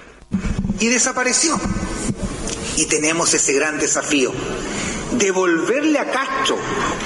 [0.80, 1.60] y desapareció.
[2.78, 4.32] Y tenemos ese gran desafío,
[5.12, 6.58] devolverle a Castro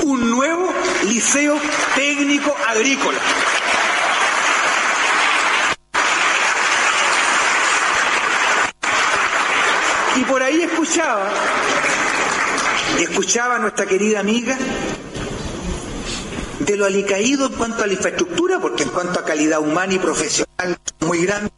[0.04, 0.72] un nuevo
[1.04, 1.60] liceo
[1.96, 3.20] técnico agrícola.
[10.16, 11.30] Y por ahí escuchaba,
[13.04, 14.58] escuchaba a nuestra querida amiga
[16.60, 20.00] de lo alicaído en cuanto a la infraestructura, porque en cuanto a calidad humana y
[20.00, 21.52] profesional muy grandes,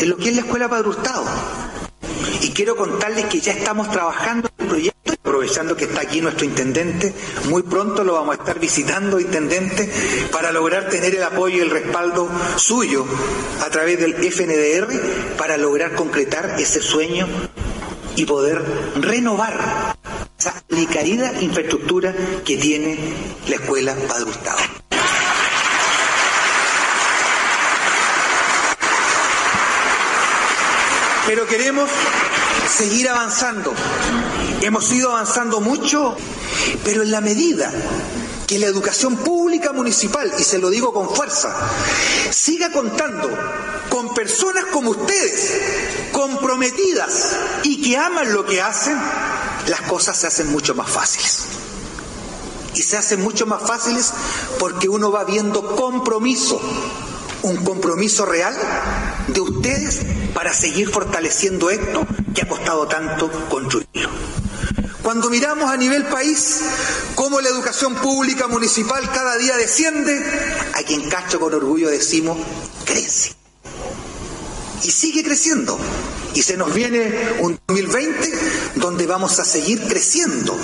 [0.00, 0.90] en lo que es la escuela Padre.
[2.40, 6.44] Y quiero contarles que ya estamos trabajando en el proyecto, aprovechando que está aquí nuestro
[6.44, 7.14] intendente,
[7.48, 9.90] muy pronto lo vamos a estar visitando, intendente,
[10.32, 13.06] para lograr tener el apoyo y el respaldo suyo
[13.64, 17.28] a través del FNDR para lograr concretar ese sueño
[18.16, 18.62] y poder
[18.96, 19.91] renovar
[20.42, 22.12] esa alicaída infraestructura
[22.44, 22.98] que tiene
[23.46, 24.58] la escuela Padre Hurtado.
[31.28, 31.88] Pero queremos
[32.68, 33.72] seguir avanzando.
[34.62, 36.16] Hemos ido avanzando mucho,
[36.84, 37.72] pero en la medida
[38.48, 41.54] que la educación pública municipal, y se lo digo con fuerza,
[42.32, 43.30] siga contando
[43.88, 48.98] con personas como ustedes, comprometidas y que aman lo que hacen,
[49.66, 51.44] las cosas se hacen mucho más fáciles.
[52.74, 54.12] Y se hacen mucho más fáciles
[54.58, 56.60] porque uno va viendo compromiso,
[57.42, 58.56] un compromiso real
[59.28, 60.00] de ustedes
[60.34, 64.10] para seguir fortaleciendo esto que ha costado tanto construirlo.
[65.02, 66.60] Cuando miramos a nivel país
[67.16, 70.24] cómo la educación pública municipal cada día desciende,
[70.74, 72.38] aquí en Castro con orgullo decimos,
[72.84, 73.34] crece.
[74.84, 75.78] Y sigue creciendo.
[76.34, 78.32] Y se nos viene un 2020
[78.76, 80.56] donde vamos a seguir creciendo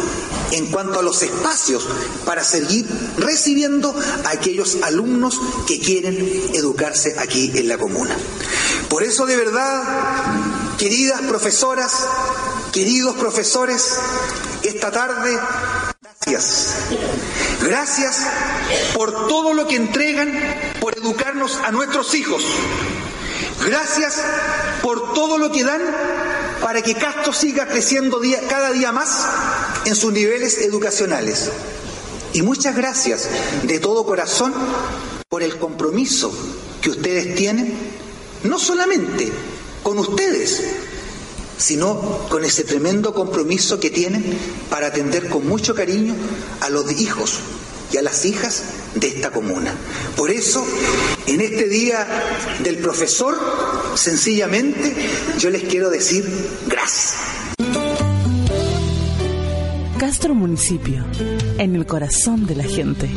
[0.53, 1.87] en cuanto a los espacios
[2.25, 2.87] para seguir
[3.19, 3.95] recibiendo
[4.25, 6.17] a aquellos alumnos que quieren
[6.55, 8.17] educarse aquí en la comuna.
[8.89, 9.83] Por eso de verdad,
[10.79, 11.93] queridas profesoras,
[12.73, 13.95] queridos profesores,
[14.63, 15.39] esta tarde,
[16.03, 16.75] gracias.
[17.63, 18.17] Gracias
[18.95, 20.33] por todo lo que entregan
[20.81, 22.43] por educarnos a nuestros hijos.
[23.67, 24.21] Gracias
[24.83, 25.81] por todo lo que dan
[26.61, 29.27] para que Castro siga creciendo cada día más
[29.85, 31.51] en sus niveles educacionales.
[32.33, 33.29] Y muchas gracias
[33.63, 34.53] de todo corazón
[35.29, 36.33] por el compromiso
[36.83, 37.75] que ustedes tienen,
[38.45, 39.33] no solamente
[39.83, 40.63] con ustedes,
[41.57, 44.39] sino con ese tremendo compromiso que tienen
[44.71, 46.15] para atender con mucho cariño
[46.61, 47.41] a los hijos
[47.93, 48.63] y a las hijas
[48.95, 49.75] de esta comuna.
[50.17, 50.67] Por eso,
[51.27, 52.07] en este día
[52.63, 53.37] del profesor,
[53.95, 54.95] sencillamente,
[55.39, 56.25] yo les quiero decir
[56.67, 57.17] gracias.
[59.99, 61.05] Castro Municipio,
[61.59, 63.09] en el corazón de la gente.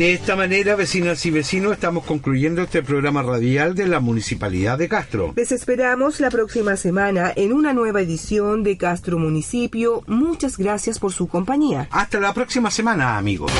[0.00, 4.88] De esta manera, vecinas y vecinos, estamos concluyendo este programa radial de la Municipalidad de
[4.88, 5.34] Castro.
[5.36, 10.02] Les esperamos la próxima semana en una nueva edición de Castro Municipio.
[10.06, 11.86] Muchas gracias por su compañía.
[11.90, 13.52] Hasta la próxima semana, amigos.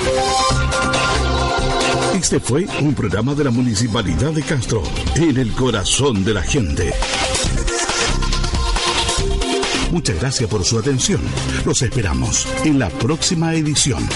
[2.15, 4.83] Este fue un programa de la Municipalidad de Castro,
[5.17, 6.91] en el corazón de la gente.
[9.91, 11.21] Muchas gracias por su atención.
[11.67, 14.09] Los esperamos en la próxima edición